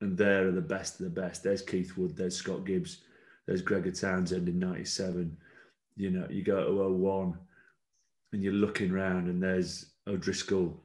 and 0.02 0.18
there 0.18 0.48
are 0.48 0.52
the 0.52 0.62
best 0.62 1.00
of 1.00 1.06
the 1.06 1.22
best. 1.22 1.44
There's 1.44 1.62
Keith 1.62 1.98
Wood, 1.98 2.16
there's 2.16 2.36
Scott 2.36 2.66
Gibbs, 2.66 3.00
there's 3.46 3.62
Gregor 3.62 3.92
Townsend 3.92 4.48
in 4.48 4.60
97. 4.60 5.36
You 5.98 6.12
know, 6.12 6.28
you 6.30 6.44
go 6.44 6.66
to 6.66 6.90
01 6.90 7.38
and 8.32 8.44
you're 8.44 8.54
looking 8.54 8.92
around 8.92 9.28
and 9.28 9.42
there's 9.42 9.88
O'Driscoll, 10.08 10.82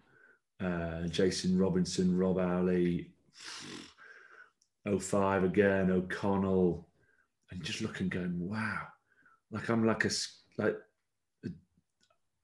uh, 0.60 1.02
Jason 1.08 1.58
Robinson, 1.58 2.16
Rob 2.16 2.38
Howley, 2.38 3.10
05 4.98 5.44
again, 5.44 5.90
O'Connell, 5.90 6.88
and 7.54 7.64
just 7.64 7.80
looking 7.80 8.08
going, 8.08 8.38
wow. 8.38 8.82
Like 9.50 9.68
I'm 9.70 9.86
like 9.86 10.04
a, 10.04 10.10
like, 10.58 10.76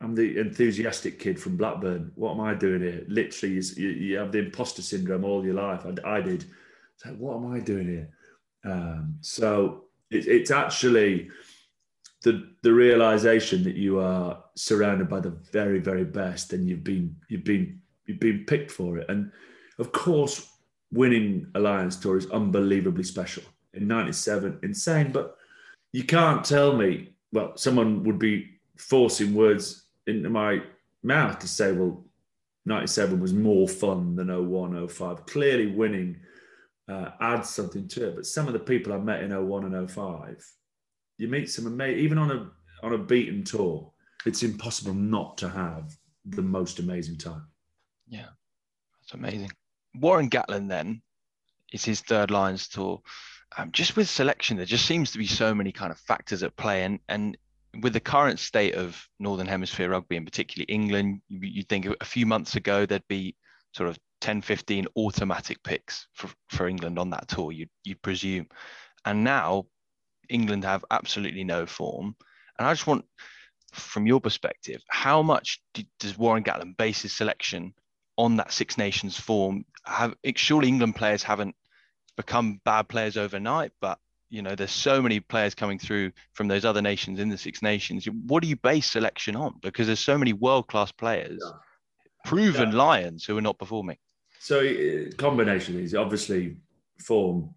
I'm 0.00 0.14
the 0.14 0.38
enthusiastic 0.38 1.18
kid 1.18 1.38
from 1.38 1.58
Blackburn. 1.58 2.12
What 2.14 2.32
am 2.32 2.40
I 2.40 2.54
doing 2.54 2.80
here? 2.80 3.04
Literally, 3.06 3.60
you, 3.76 3.88
you 3.88 4.16
have 4.16 4.32
the 4.32 4.38
imposter 4.38 4.80
syndrome 4.80 5.24
all 5.24 5.44
your 5.44 5.54
life. 5.54 5.84
I, 5.84 6.16
I 6.16 6.20
did. 6.22 6.46
So 6.96 7.10
what 7.10 7.36
am 7.36 7.52
I 7.52 7.60
doing 7.60 7.86
here? 7.86 8.08
Um, 8.64 9.16
so 9.20 9.84
it, 10.10 10.26
it's 10.26 10.50
actually 10.50 11.30
the 12.22 12.50
the 12.62 12.72
realization 12.72 13.62
that 13.64 13.76
you 13.76 13.98
are 13.98 14.42
surrounded 14.54 15.08
by 15.08 15.20
the 15.20 15.36
very 15.52 15.80
very 15.80 16.04
best, 16.04 16.52
and 16.52 16.68
you've 16.68 16.84
been 16.84 17.16
you've 17.28 17.44
been 17.44 17.80
you've 18.06 18.20
been 18.20 18.44
picked 18.46 18.70
for 18.70 18.98
it. 18.98 19.06
And 19.08 19.32
of 19.78 19.92
course, 19.92 20.48
winning 20.92 21.46
a 21.54 21.60
Lions 21.60 21.96
Tour 21.96 22.16
is 22.16 22.30
unbelievably 22.30 23.04
special. 23.04 23.42
In 23.74 23.86
'97, 23.86 24.60
insane, 24.62 25.12
but 25.12 25.36
you 25.92 26.04
can't 26.04 26.44
tell 26.44 26.76
me. 26.76 27.14
Well, 27.32 27.56
someone 27.56 28.02
would 28.04 28.18
be 28.18 28.58
forcing 28.76 29.34
words 29.34 29.84
into 30.06 30.28
my 30.28 30.62
mouth 31.02 31.38
to 31.38 31.48
say, 31.48 31.72
well, 31.72 32.04
97 32.66 33.20
was 33.20 33.32
more 33.32 33.68
fun 33.68 34.16
than 34.16 34.28
01, 34.28 34.88
05. 34.88 35.26
Clearly, 35.26 35.68
winning 35.68 36.18
uh, 36.88 37.10
adds 37.20 37.48
something 37.48 37.88
to 37.88 38.08
it. 38.08 38.16
But 38.16 38.26
some 38.26 38.46
of 38.46 38.52
the 38.52 38.58
people 38.58 38.92
I 38.92 38.98
met 38.98 39.22
in 39.22 39.30
01 39.30 39.72
and 39.72 39.90
05, 39.90 40.44
you 41.18 41.28
meet 41.28 41.50
some 41.50 41.66
amazing, 41.66 42.00
even 42.00 42.18
on 42.18 42.30
a 42.30 42.50
on 42.82 42.94
a 42.94 42.98
beaten 42.98 43.44
tour, 43.44 43.92
it's 44.24 44.42
impossible 44.42 44.94
not 44.94 45.36
to 45.38 45.48
have 45.48 45.94
the 46.24 46.42
most 46.42 46.78
amazing 46.78 47.18
time. 47.18 47.46
Yeah, 48.08 48.28
that's 49.00 49.14
amazing. 49.14 49.50
Warren 49.94 50.30
Gatland 50.30 50.68
then 50.68 51.02
is 51.72 51.84
his 51.84 52.00
third 52.00 52.30
Lions 52.30 52.68
tour. 52.68 53.02
Um, 53.56 53.72
just 53.72 53.96
with 53.96 54.08
selection, 54.08 54.56
there 54.56 54.66
just 54.66 54.86
seems 54.86 55.10
to 55.12 55.18
be 55.18 55.26
so 55.26 55.54
many 55.54 55.72
kind 55.72 55.90
of 55.90 55.98
factors 55.98 56.42
at 56.42 56.56
play, 56.56 56.84
and 56.84 57.00
and 57.08 57.36
with 57.82 57.92
the 57.92 58.00
current 58.00 58.38
state 58.38 58.74
of 58.74 59.08
Northern 59.18 59.46
Hemisphere 59.46 59.90
rugby, 59.90 60.16
and 60.16 60.26
particularly 60.26 60.72
England, 60.72 61.20
you, 61.28 61.40
you 61.42 61.62
think 61.62 61.86
a 62.00 62.04
few 62.04 62.26
months 62.26 62.56
ago 62.56 62.86
there'd 62.86 63.06
be 63.08 63.36
sort 63.72 63.88
of 63.88 63.98
10, 64.20 64.42
15 64.42 64.86
automatic 64.96 65.62
picks 65.62 66.06
for, 66.14 66.28
for 66.48 66.68
England 66.68 66.98
on 66.98 67.10
that 67.10 67.28
tour, 67.28 67.52
you'd, 67.52 67.70
you'd 67.84 68.02
presume. 68.02 68.46
And 69.04 69.24
now 69.24 69.66
England 70.28 70.64
have 70.64 70.84
absolutely 70.90 71.44
no 71.44 71.66
form. 71.66 72.16
And 72.58 72.66
I 72.66 72.72
just 72.72 72.86
want, 72.86 73.04
from 73.72 74.06
your 74.06 74.20
perspective, 74.20 74.82
how 74.88 75.22
much 75.22 75.62
do, 75.74 75.82
does 75.98 76.18
Warren 76.18 76.44
Gatland 76.44 76.76
base 76.76 77.02
his 77.02 77.12
selection 77.12 77.72
on 78.18 78.36
that 78.36 78.52
Six 78.52 78.76
Nations 78.76 79.18
form? 79.18 79.64
Have 79.86 80.14
surely 80.36 80.68
England 80.68 80.96
players 80.96 81.22
haven't 81.22 81.54
become 82.20 82.60
bad 82.64 82.88
players 82.88 83.16
overnight, 83.16 83.72
but 83.80 83.98
you 84.28 84.42
know 84.42 84.54
there's 84.54 84.70
so 84.70 85.02
many 85.02 85.20
players 85.20 85.54
coming 85.54 85.78
through 85.78 86.12
from 86.34 86.48
those 86.48 86.64
other 86.64 86.82
nations 86.82 87.18
in 87.18 87.28
the 87.28 87.38
Six 87.38 87.62
Nations. 87.62 88.06
What 88.26 88.42
do 88.42 88.48
you 88.48 88.56
base 88.56 88.90
selection 88.90 89.36
on? 89.36 89.54
Because 89.62 89.86
there's 89.86 90.00
so 90.00 90.18
many 90.18 90.32
world 90.32 90.68
class 90.68 90.92
players, 90.92 91.40
yeah. 91.42 91.52
proven 92.24 92.70
yeah. 92.70 92.76
lions 92.76 93.24
who 93.24 93.36
are 93.36 93.42
not 93.42 93.58
performing. 93.58 93.96
So 94.38 94.60
uh, 94.60 95.10
combination 95.16 95.78
is 95.78 95.94
obviously 95.94 96.56
form 96.98 97.54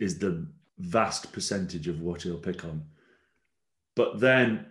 is 0.00 0.18
the 0.18 0.46
vast 0.78 1.32
percentage 1.32 1.86
of 1.88 2.00
what 2.00 2.22
he'll 2.22 2.38
pick 2.38 2.64
on. 2.64 2.82
But 3.94 4.18
then 4.18 4.66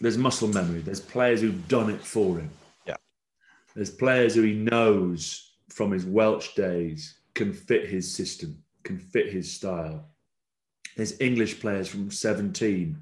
there's 0.00 0.16
muscle 0.16 0.48
memory. 0.48 0.80
There's 0.80 1.00
players 1.00 1.40
who've 1.40 1.68
done 1.68 1.90
it 1.90 2.00
for 2.00 2.38
him. 2.38 2.50
Yeah. 2.86 2.96
There's 3.74 3.90
players 3.90 4.34
who 4.34 4.42
he 4.42 4.54
knows 4.54 5.52
from 5.68 5.90
his 5.90 6.06
Welsh 6.06 6.54
days 6.54 7.17
can 7.38 7.52
fit 7.52 7.88
his 7.88 8.12
system, 8.12 8.58
can 8.82 8.98
fit 8.98 9.32
his 9.32 9.52
style. 9.52 10.08
There's 10.96 11.20
English 11.20 11.60
players 11.60 11.86
from 11.86 12.10
17, 12.10 12.98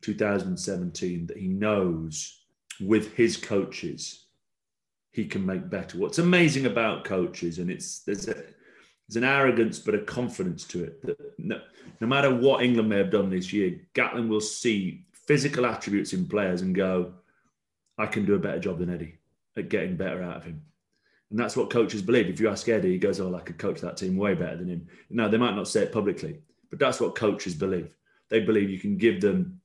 2017 0.00 1.26
that 1.26 1.36
he 1.36 1.48
knows 1.48 2.44
with 2.80 3.12
his 3.14 3.36
coaches 3.36 4.26
he 5.10 5.24
can 5.24 5.44
make 5.44 5.68
better. 5.68 5.98
What's 5.98 6.20
amazing 6.20 6.66
about 6.66 7.04
coaches, 7.04 7.58
and 7.58 7.68
it's 7.68 8.04
there's 8.04 8.28
a 8.28 8.34
there's 8.34 9.16
an 9.16 9.24
arrogance 9.24 9.80
but 9.80 9.96
a 9.96 10.02
confidence 10.02 10.62
to 10.66 10.84
it 10.84 11.04
that 11.04 11.18
no, 11.36 11.60
no 12.00 12.06
matter 12.06 12.32
what 12.32 12.62
England 12.62 12.88
may 12.88 12.98
have 12.98 13.10
done 13.10 13.28
this 13.28 13.52
year, 13.52 13.80
Gatland 13.92 14.28
will 14.28 14.40
see 14.40 15.04
physical 15.26 15.66
attributes 15.66 16.12
in 16.12 16.28
players 16.28 16.62
and 16.62 16.76
go, 16.76 17.14
I 17.98 18.06
can 18.06 18.24
do 18.24 18.36
a 18.36 18.38
better 18.38 18.60
job 18.60 18.78
than 18.78 18.94
Eddie 18.94 19.18
at 19.56 19.68
getting 19.68 19.96
better 19.96 20.22
out 20.22 20.36
of 20.36 20.44
him. 20.44 20.62
And 21.30 21.38
that's 21.38 21.56
what 21.56 21.70
coaches 21.70 22.02
believe. 22.02 22.28
If 22.28 22.40
you 22.40 22.48
ask 22.48 22.68
Eddie, 22.68 22.92
he 22.92 22.98
goes, 22.98 23.20
Oh, 23.20 23.34
I 23.34 23.40
could 23.40 23.58
coach 23.58 23.80
that 23.80 23.96
team 23.96 24.16
way 24.16 24.34
better 24.34 24.56
than 24.56 24.68
him. 24.68 24.86
No, 25.10 25.28
they 25.28 25.38
might 25.38 25.54
not 25.54 25.68
say 25.68 25.82
it 25.82 25.92
publicly, 25.92 26.40
but 26.70 26.78
that's 26.78 27.00
what 27.00 27.14
coaches 27.14 27.54
believe. 27.54 27.94
They 28.28 28.40
believe 28.40 28.70
you 28.70 28.78
can 28.78 28.96
give 28.96 29.20
them 29.20 29.60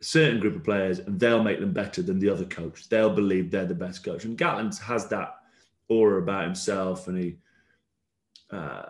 a 0.00 0.04
certain 0.04 0.40
group 0.40 0.56
of 0.56 0.64
players 0.64 0.98
and 0.98 1.18
they'll 1.18 1.42
make 1.42 1.60
them 1.60 1.72
better 1.72 2.02
than 2.02 2.18
the 2.18 2.30
other 2.30 2.44
coach. 2.44 2.88
They'll 2.88 3.14
believe 3.14 3.50
they're 3.50 3.64
the 3.64 3.74
best 3.74 4.04
coach. 4.04 4.24
And 4.24 4.36
Gatland 4.36 4.78
has 4.80 5.06
that 5.08 5.36
aura 5.88 6.20
about 6.20 6.44
himself 6.44 7.08
and 7.08 7.18
he, 7.18 7.36
uh, 8.50 8.86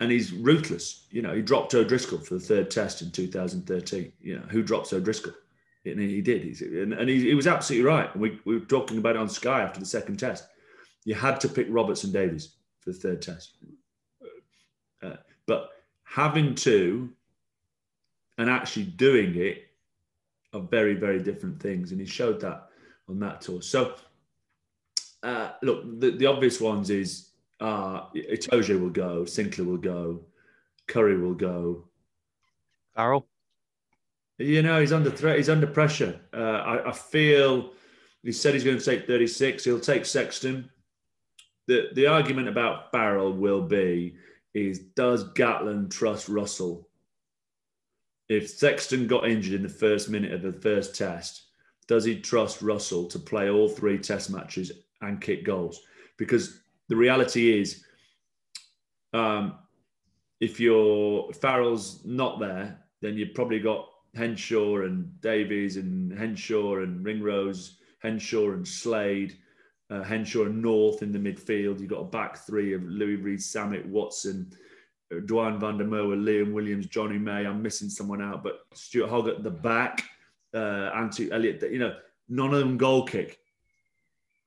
and 0.00 0.10
he's 0.10 0.32
ruthless. 0.32 1.06
You 1.10 1.22
know, 1.22 1.34
he 1.34 1.42
dropped 1.42 1.74
O'Driscoll 1.74 2.18
for 2.18 2.34
the 2.34 2.40
third 2.40 2.70
test 2.70 3.02
in 3.02 3.10
2013. 3.10 4.12
You 4.20 4.36
know, 4.36 4.46
who 4.48 4.62
drops 4.62 4.92
O'Driscoll? 4.92 5.34
And 5.84 6.00
he 6.00 6.20
did. 6.20 6.42
He's, 6.42 6.60
and, 6.62 6.92
and 6.92 7.08
he, 7.08 7.20
he, 7.20 7.34
was 7.34 7.46
absolutely 7.46 7.86
right. 7.88 8.14
We, 8.16 8.40
we 8.44 8.58
were 8.58 8.64
talking 8.66 8.98
about 8.98 9.16
it 9.16 9.20
on 9.20 9.28
Sky 9.28 9.62
after 9.62 9.80
the 9.80 9.86
second 9.86 10.16
test. 10.16 10.46
You 11.04 11.14
had 11.14 11.40
to 11.40 11.48
pick 11.48 11.66
Roberts 11.70 12.04
and 12.04 12.12
Davies 12.12 12.54
for 12.80 12.90
the 12.90 12.98
third 12.98 13.22
test. 13.22 13.56
Uh, 15.02 15.16
but 15.46 15.70
having 16.04 16.54
to 16.54 17.10
and 18.38 18.48
actually 18.48 18.84
doing 18.84 19.36
it 19.36 19.68
are 20.52 20.60
very, 20.60 20.94
very 20.94 21.20
different 21.22 21.60
things. 21.60 21.92
And 21.92 22.00
he 22.00 22.06
showed 22.06 22.40
that 22.40 22.68
on 23.08 23.18
that 23.20 23.40
tour. 23.40 23.62
So, 23.62 23.94
uh, 25.22 25.52
look, 25.62 26.00
the, 26.00 26.10
the 26.10 26.26
obvious 26.26 26.60
ones 26.60 26.90
is 26.90 27.30
uh, 27.60 28.06
Itoje 28.14 28.80
will 28.80 28.90
go, 28.90 29.22
Sinckler 29.22 29.66
will 29.66 29.76
go, 29.76 30.20
Curry 30.86 31.16
will 31.16 31.34
go. 31.34 31.84
Farrell? 32.94 33.26
You 34.38 34.62
know, 34.62 34.80
he's 34.80 34.92
under 34.92 35.10
threat. 35.10 35.36
He's 35.36 35.48
under 35.48 35.66
pressure. 35.66 36.20
Uh, 36.34 36.36
I, 36.36 36.88
I, 36.88 36.92
feel 36.92 37.72
he 38.22 38.32
said 38.32 38.54
he's 38.54 38.64
going 38.64 38.78
to 38.78 38.84
take 38.84 39.06
36. 39.06 39.64
He'll 39.64 39.78
take 39.78 40.04
Sexton. 40.04 40.68
The, 41.68 41.88
the 41.94 42.06
argument 42.06 42.48
about 42.48 42.90
Farrell 42.90 43.32
will 43.32 43.62
be 43.62 44.16
is 44.54 44.78
does 44.80 45.32
Gatland 45.32 45.90
trust 45.90 46.28
Russell? 46.28 46.88
If 48.28 48.48
Sexton 48.48 49.06
got 49.06 49.28
injured 49.28 49.54
in 49.54 49.62
the 49.62 49.68
first 49.68 50.08
minute 50.08 50.32
of 50.32 50.42
the 50.42 50.60
first 50.60 50.94
test, 50.94 51.44
does 51.86 52.04
he 52.04 52.20
trust 52.20 52.62
Russell 52.62 53.06
to 53.08 53.18
play 53.18 53.50
all 53.50 53.68
three 53.68 53.98
test 53.98 54.30
matches 54.30 54.72
and 55.00 55.20
kick 55.20 55.44
goals? 55.44 55.82
Because 56.16 56.60
the 56.88 56.96
reality 56.96 57.58
is, 57.60 57.84
um, 59.12 59.56
if 60.40 60.58
your 60.58 61.32
Farrell's 61.32 62.04
not 62.04 62.40
there, 62.40 62.78
then 63.00 63.16
you've 63.16 63.34
probably 63.34 63.60
got 63.60 63.88
Henshaw 64.14 64.82
and 64.82 65.20
Davies 65.20 65.76
and 65.76 66.16
Henshaw 66.16 66.82
and 66.82 67.04
Ringrose, 67.04 67.78
Henshaw 68.00 68.52
and 68.52 68.66
Slade, 68.66 69.38
uh, 69.92 70.02
Henshaw 70.02 70.44
and 70.44 70.62
North 70.62 71.02
in 71.02 71.12
the 71.12 71.18
midfield. 71.18 71.80
You've 71.80 71.88
got 71.88 72.00
a 72.00 72.04
back 72.04 72.38
three 72.38 72.72
of 72.72 72.82
Louis 72.82 73.16
Rees-Zammit, 73.16 73.84
Watson, 73.86 74.50
uh, 75.12 75.16
Duhan 75.20 75.60
van 75.60 75.76
der 75.76 75.84
Merwe, 75.84 76.16
Liam 76.16 76.52
Williams, 76.52 76.86
Jonny 76.86 77.18
May. 77.18 77.46
I'm 77.46 77.62
missing 77.62 77.90
someone 77.90 78.22
out, 78.22 78.42
but 78.42 78.60
Stuart 78.72 79.10
Hogg 79.10 79.28
at 79.28 79.42
the 79.42 79.50
back, 79.50 80.04
uh, 80.54 80.90
Antti 80.94 81.30
Elliott. 81.30 81.62
You 81.70 81.78
know, 81.78 81.96
none 82.28 82.54
of 82.54 82.60
them 82.60 82.78
goal 82.78 83.04
kick, 83.04 83.38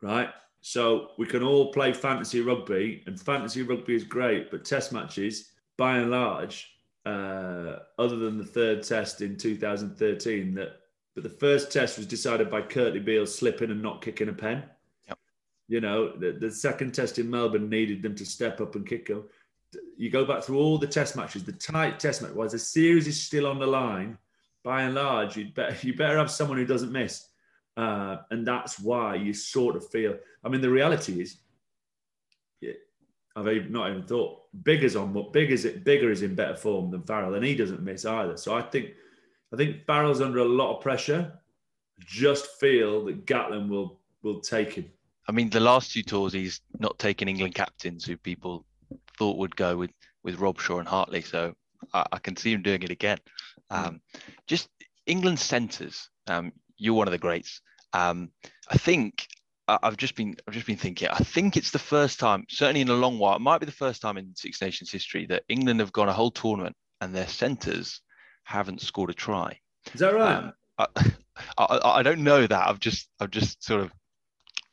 right? 0.01 0.29
So 0.61 1.11
we 1.19 1.27
can 1.27 1.43
all 1.43 1.71
play 1.71 1.93
fantasy 1.93 2.41
rugby, 2.41 3.03
and 3.05 3.19
fantasy 3.19 3.61
rugby 3.61 3.95
is 3.95 4.03
great, 4.03 4.49
but 4.49 4.65
test 4.65 4.91
matches, 4.91 5.51
by 5.77 5.99
and 5.99 6.09
large, 6.09 6.71
uh, 7.05 7.77
other 7.99 8.15
than 8.15 8.39
the 8.39 8.45
third 8.45 8.81
test 8.81 9.21
in 9.21 9.37
2013, 9.37 10.55
that 10.55 10.79
but 11.13 11.23
the 11.23 11.29
first 11.29 11.71
test 11.71 11.97
was 11.97 12.05
decided 12.05 12.51
by 12.51 12.61
Kurtley 12.61 13.03
Beale 13.03 13.25
slipping 13.25 13.71
and 13.71 13.81
not 13.81 14.01
kicking 14.01 14.27
a 14.27 14.33
pen. 14.33 14.63
You 15.67 15.81
know, 15.81 16.15
the, 16.15 16.33
the 16.33 16.51
second 16.51 16.93
test 16.93 17.17
in 17.17 17.29
Melbourne 17.29 17.69
needed 17.69 18.01
them 18.01 18.15
to 18.15 18.25
step 18.25 18.61
up 18.61 18.75
and 18.75 18.87
kick 18.87 19.07
them. 19.07 19.23
You 19.97 20.09
go 20.09 20.25
back 20.25 20.43
through 20.43 20.59
all 20.59 20.77
the 20.77 20.87
test 20.87 21.15
matches, 21.15 21.43
the 21.43 21.51
tight 21.51 21.99
test 21.99 22.21
match, 22.21 22.31
while 22.31 22.47
the 22.47 22.59
series 22.59 23.07
is 23.07 23.21
still 23.21 23.47
on 23.47 23.59
the 23.59 23.67
line, 23.67 24.17
by 24.63 24.83
and 24.83 24.95
large, 24.95 25.37
you'd 25.37 25.53
better, 25.53 25.75
you 25.87 25.95
better 25.95 26.17
have 26.17 26.31
someone 26.31 26.57
who 26.57 26.65
doesn't 26.65 26.91
miss. 26.91 27.27
Uh, 27.77 28.17
and 28.31 28.47
that's 28.47 28.79
why 28.79 29.15
you 29.15 29.33
sort 29.33 29.75
of 29.75 29.87
feel. 29.89 30.17
I 30.43 30.49
mean, 30.49 30.61
the 30.61 30.69
reality 30.69 31.21
is, 31.21 31.37
I've 33.35 33.49
even, 33.49 33.71
not 33.71 33.89
even 33.89 34.03
thought 34.03 34.43
Biggar's 34.63 34.95
on 34.95 35.13
what 35.13 35.33
Biggar 35.33 35.51
is. 35.51 35.65
It 35.65 35.83
Biggar 35.83 36.09
is 36.09 36.21
in 36.21 36.35
better 36.35 36.55
form 36.55 36.89
than 36.89 37.03
Farrell, 37.03 37.33
and 37.33 37.43
he 37.43 37.53
doesn't 37.53 37.83
miss 37.83 38.05
either. 38.05 38.37
So 38.37 38.55
I 38.55 38.61
think, 38.61 38.91
I 39.53 39.57
think 39.57 39.85
Farrell's 39.85 40.21
under 40.21 40.39
a 40.39 40.45
lot 40.45 40.77
of 40.77 40.81
pressure. 40.81 41.33
Just 41.99 42.47
feel 42.59 43.05
that 43.05 43.25
Gatland 43.25 43.69
will 43.69 43.99
will 44.23 44.39
take 44.39 44.73
him. 44.73 44.89
I 45.27 45.31
mean, 45.31 45.49
the 45.49 45.59
last 45.59 45.91
two 45.91 46.03
tours, 46.03 46.33
he's 46.33 46.61
not 46.79 46.99
taken 46.99 47.27
England 47.27 47.55
captains 47.55 48.05
who 48.05 48.17
people 48.17 48.65
thought 49.17 49.37
would 49.37 49.55
go 49.55 49.77
with 49.77 49.91
with 50.23 50.39
Robshaw 50.39 50.79
and 50.79 50.87
Hartley. 50.87 51.21
So 51.21 51.53
I, 51.93 52.05
I 52.11 52.19
can 52.19 52.35
see 52.35 52.51
him 52.51 52.61
doing 52.61 52.83
it 52.83 52.91
again. 52.91 53.19
Um, 53.69 54.01
just 54.47 54.69
England 55.05 55.39
centres. 55.39 56.09
Um, 56.27 56.51
you're 56.77 56.93
one 56.93 57.07
of 57.07 57.11
the 57.11 57.17
greats. 57.17 57.61
Um, 57.93 58.31
I 58.69 58.77
think 58.77 59.27
I've 59.67 59.97
just 59.97 60.15
been 60.15 60.35
I've 60.47 60.53
just 60.53 60.67
been 60.67 60.77
thinking. 60.77 61.07
I 61.09 61.17
think 61.17 61.57
it's 61.57 61.71
the 61.71 61.79
first 61.79 62.19
time, 62.19 62.45
certainly 62.49 62.81
in 62.81 62.89
a 62.89 62.93
long 62.93 63.17
while, 63.17 63.35
it 63.35 63.41
might 63.41 63.59
be 63.59 63.65
the 63.65 63.71
first 63.71 64.01
time 64.01 64.17
in 64.17 64.35
Six 64.35 64.61
Nations 64.61 64.91
history 64.91 65.25
that 65.27 65.43
England 65.49 65.79
have 65.79 65.91
gone 65.91 66.09
a 66.09 66.13
whole 66.13 66.31
tournament 66.31 66.75
and 67.01 67.15
their 67.15 67.27
centres 67.27 68.01
haven't 68.43 68.81
scored 68.81 69.09
a 69.09 69.13
try. 69.13 69.59
Is 69.93 70.01
that 70.01 70.13
right? 70.13 70.35
Um, 70.35 70.53
I, 70.77 70.87
I, 71.57 71.79
I, 71.83 72.03
don't 72.03 72.23
know 72.23 72.45
that. 72.45 72.67
I've 72.67 72.79
just 72.79 73.09
I've 73.19 73.31
just 73.31 73.63
sort 73.63 73.81
of 73.81 73.91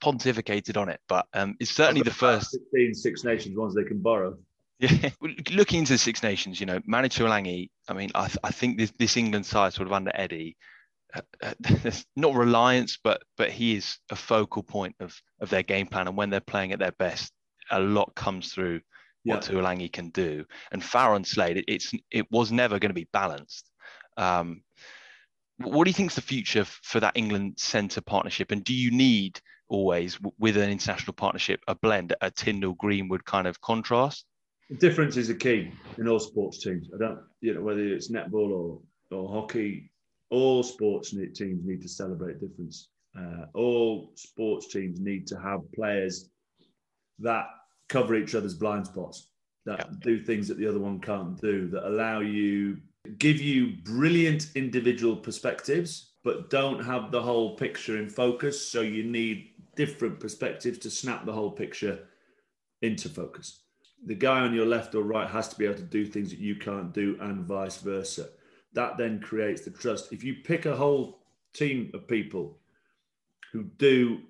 pontificated 0.03 0.77
on 0.77 0.89
it, 0.89 1.01
but 1.09 1.27
um, 1.35 1.57
it's 1.61 1.71
certainly 1.71 2.03
the 2.03 2.11
first 2.11 2.51
16 2.51 2.95
Six 2.95 3.25
Nations 3.25 3.57
ones 3.57 3.75
they 3.75 3.85
can 3.85 3.99
borrow. 3.99 4.37
Yeah, 4.79 5.11
looking 5.53 5.81
into 5.81 5.93
the 5.93 5.99
Six 5.99 6.25
Nations, 6.25 6.59
you 6.59 6.67
know, 6.67 6.81
Manu 6.87 7.07
Tuilagi. 7.07 7.71
I 7.89 7.93
mean, 7.93 8.11
I, 8.17 8.29
I 8.43 8.51
think 8.51 8.79
this, 8.79 8.93
this 8.99 9.17
England 9.17 9.47
side, 9.47 9.73
sort 9.73 9.87
of 9.87 9.93
under 9.93 10.11
Eddie, 10.13 10.57
uh, 11.15 11.21
uh 11.41 11.91
not 12.17 12.35
reliance, 12.35 12.99
but 13.05 13.23
but 13.37 13.51
he 13.51 13.77
is 13.77 13.99
a 14.11 14.17
focal 14.17 14.65
point 14.65 14.97
of 14.99 15.15
of 15.41 15.51
their 15.51 15.63
game 15.63 15.87
plan. 15.87 16.09
And 16.09 16.17
when 16.17 16.31
they're 16.31 16.41
playing 16.41 16.73
at 16.73 16.81
their 16.81 16.91
best, 16.99 17.33
a 17.71 17.79
lot 17.79 18.13
comes 18.17 18.53
through 18.53 18.81
yeah. 19.23 19.35
what 19.35 19.45
Tuilagi 19.45 19.93
can 19.93 20.09
do. 20.09 20.45
And 20.73 20.83
Farrell 20.83 21.15
and 21.15 21.27
Slade, 21.27 21.59
it, 21.59 21.65
it's 21.69 21.93
it 22.11 22.27
was 22.33 22.51
never 22.51 22.81
going 22.81 22.91
to 22.91 22.95
be 22.95 23.09
balanced. 23.13 23.71
Um, 24.17 24.63
what 25.59 25.85
do 25.85 25.91
you 25.91 25.95
think 25.95 26.11
is 26.11 26.17
the 26.17 26.23
future 26.23 26.65
for 26.65 27.01
that 27.01 27.17
England 27.17 27.55
centre 27.59 28.01
partnership? 28.01 28.51
And 28.51 28.65
do 28.65 28.75
you 28.75 28.91
need 28.91 29.41
always 29.73 30.19
with 30.39 30.57
an 30.57 30.71
international 30.71 31.15
partnership 31.15 31.61
a 31.67 31.75
blend, 31.75 32.15
a 32.21 32.31
Tindall 32.31 32.75
Greenwood 32.75 33.25
kind 33.25 33.47
of 33.47 33.61
contrast? 33.61 34.27
difference 34.79 35.17
is 35.17 35.29
the 35.29 35.35
key 35.35 35.71
in 35.99 36.09
all 36.09 36.19
sports 36.19 36.63
teams. 36.63 36.89
I 36.95 36.99
don't, 36.99 37.21
you 37.41 37.55
know, 37.55 37.61
whether 37.61 37.81
it's 37.81 38.11
netball 38.11 38.51
or 38.51 38.81
or 39.11 39.29
hockey, 39.29 39.91
all 40.31 40.63
sports 40.63 41.11
teams 41.11 41.65
need 41.65 41.83
to 41.83 41.89
celebrate 41.89 42.41
difference. 42.41 42.89
Uh, 43.17 43.45
all 43.53 44.13
sports 44.15 44.69
teams 44.69 45.01
need 45.01 45.27
to 45.27 45.39
have 45.39 45.61
players 45.75 46.31
that 47.19 47.47
cover 47.89 48.15
each 48.15 48.35
other's 48.35 48.55
blind 48.55 48.87
spots, 48.87 49.29
that 49.67 49.81
yeah. 49.81 49.97
do 50.01 50.19
things 50.19 50.49
that 50.49 50.57
the 50.57 50.67
other 50.67 50.79
one 50.79 50.99
can't 50.99 51.39
do, 51.41 51.69
that 51.69 51.87
allow 51.87 52.21
you, 52.21 52.79
give 53.19 53.39
you 53.39 53.77
brilliant 53.85 54.47
individual 54.55 55.15
perspectives, 55.15 56.13
but 56.25 56.49
don't 56.49 56.83
have 56.83 57.11
the 57.11 57.21
whole 57.21 57.55
picture 57.57 57.99
in 57.99 58.09
focus. 58.09 58.67
So 58.67 58.81
you 58.81 59.03
need 59.03 59.52
different 59.77 60.21
perspectives 60.21 60.79
to 60.79 60.91
snap 60.91 61.25
the 61.25 61.33
whole 61.33 61.51
picture 61.51 62.09
into 62.83 63.09
focus 63.09 63.63
the 64.05 64.15
guy 64.15 64.41
on 64.41 64.55
your 64.55 64.67
left 64.67 64.95
or 64.95 65.03
right 65.03 65.29
has 65.29 65.49
to 65.49 65.57
be 65.57 65.65
able 65.65 65.77
to 65.77 65.83
do 65.83 66.05
things 66.05 66.31
that 66.31 66.39
you 66.39 66.57
can't 66.57 66.93
do, 66.93 67.17
and 67.21 67.45
vice 67.45 67.77
versa. 67.79 68.29
That 68.73 68.97
then 68.97 69.21
creates 69.21 69.63
the 69.63 69.71
trust. 69.71 70.13
If 70.13 70.25
you 70.25 70.37
pick 70.45 70.67
a 70.67 70.77
whole 70.77 71.21
team 71.53 71.91
of 71.95 72.09
people 72.09 72.59
who 73.53 73.65
do 73.65 74.21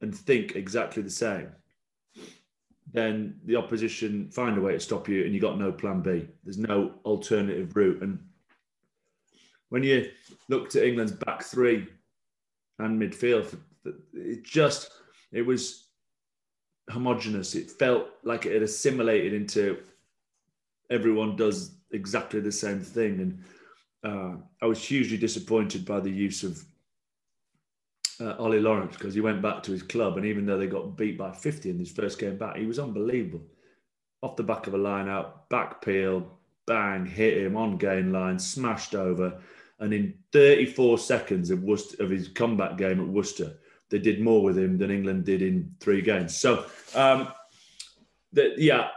and 0.00 0.14
think 0.14 0.56
exactly 0.56 1.02
the 1.02 1.10
same, 1.10 1.48
then 2.92 3.38
the 3.44 3.56
opposition 3.56 4.30
find 4.30 4.58
a 4.58 4.60
way 4.60 4.72
to 4.72 4.80
stop 4.80 5.08
you, 5.08 5.24
and 5.24 5.34
you 5.34 5.40
got 5.40 5.58
no 5.58 5.70
plan 5.70 6.00
B. 6.00 6.26
There's 6.42 6.58
no 6.58 6.94
alternative 7.04 7.76
route. 7.76 8.02
And 8.02 8.18
when 9.68 9.84
you 9.84 10.10
looked 10.48 10.74
at 10.74 10.84
England's 10.84 11.12
back 11.12 11.44
three 11.44 11.86
and 12.80 13.00
midfield, 13.00 13.56
it 14.14 14.44
just 14.44 14.90
it 15.32 15.42
was 15.42 15.88
homogenous. 16.88 17.54
It 17.54 17.70
felt 17.70 18.08
like 18.24 18.46
it 18.46 18.52
had 18.52 18.62
assimilated 18.62 19.32
into 19.32 19.78
everyone 20.90 21.36
does 21.36 21.76
exactly 21.92 22.40
the 22.40 22.52
same 22.52 22.80
thing. 22.80 23.20
And 23.20 23.44
uh, 24.02 24.36
I 24.62 24.66
was 24.66 24.82
hugely 24.82 25.16
disappointed 25.16 25.84
by 25.84 26.00
the 26.00 26.10
use 26.10 26.42
of 26.42 26.62
uh, 28.20 28.34
Ollie 28.38 28.60
Lawrence 28.60 28.96
because 28.96 29.14
he 29.14 29.20
went 29.20 29.40
back 29.40 29.62
to 29.62 29.72
his 29.72 29.82
club, 29.82 30.16
and 30.16 30.26
even 30.26 30.46
though 30.46 30.58
they 30.58 30.66
got 30.66 30.96
beat 30.96 31.16
by 31.16 31.32
50 31.32 31.70
in 31.70 31.78
his 31.78 31.90
first 31.90 32.18
game 32.18 32.36
back, 32.36 32.56
he 32.56 32.66
was 32.66 32.78
unbelievable. 32.78 33.42
Off 34.22 34.36
the 34.36 34.42
back 34.42 34.66
of 34.66 34.74
a 34.74 34.78
line 34.78 35.08
out, 35.08 35.48
back 35.48 35.82
peel, 35.82 36.38
bang, 36.66 37.06
hit 37.06 37.38
him 37.38 37.56
on 37.56 37.78
gain 37.78 38.12
line, 38.12 38.38
smashed 38.38 38.94
over. 38.94 39.40
And 39.78 39.94
in 39.94 40.14
34 40.32 40.98
seconds 40.98 41.50
of, 41.50 41.62
Worcester, 41.62 42.02
of 42.02 42.10
his 42.10 42.28
comeback 42.28 42.76
game 42.76 43.00
at 43.00 43.08
Worcester, 43.08 43.54
they 43.90 43.98
did 43.98 44.20
more 44.20 44.42
with 44.42 44.56
him 44.56 44.78
than 44.78 44.90
England 44.90 45.24
did 45.24 45.42
in 45.42 45.74
three 45.80 46.00
games. 46.00 46.38
So, 46.38 46.66
um, 46.94 47.28
the, 48.32 48.54
yeah, 48.56 48.88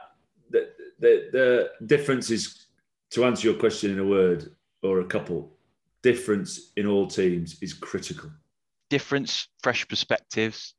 the, 0.49 0.69
the, 0.99 1.69
the 1.79 1.86
difference 1.86 2.29
is 2.29 2.67
to 3.12 3.25
answer 3.25 3.47
your 3.47 3.60
question 3.60 3.91
in 3.91 3.99
a 3.99 4.06
word 4.06 4.56
or 4.82 5.01
a 5.01 5.06
couple. 5.06 5.51
Difference 6.01 6.71
in 6.77 6.86
all 6.86 7.08
teams 7.08 7.58
is 7.62 7.73
critical. 7.73 8.29
Difference, 8.89 9.47
fresh 9.62 9.88
perspectives. 9.88 10.75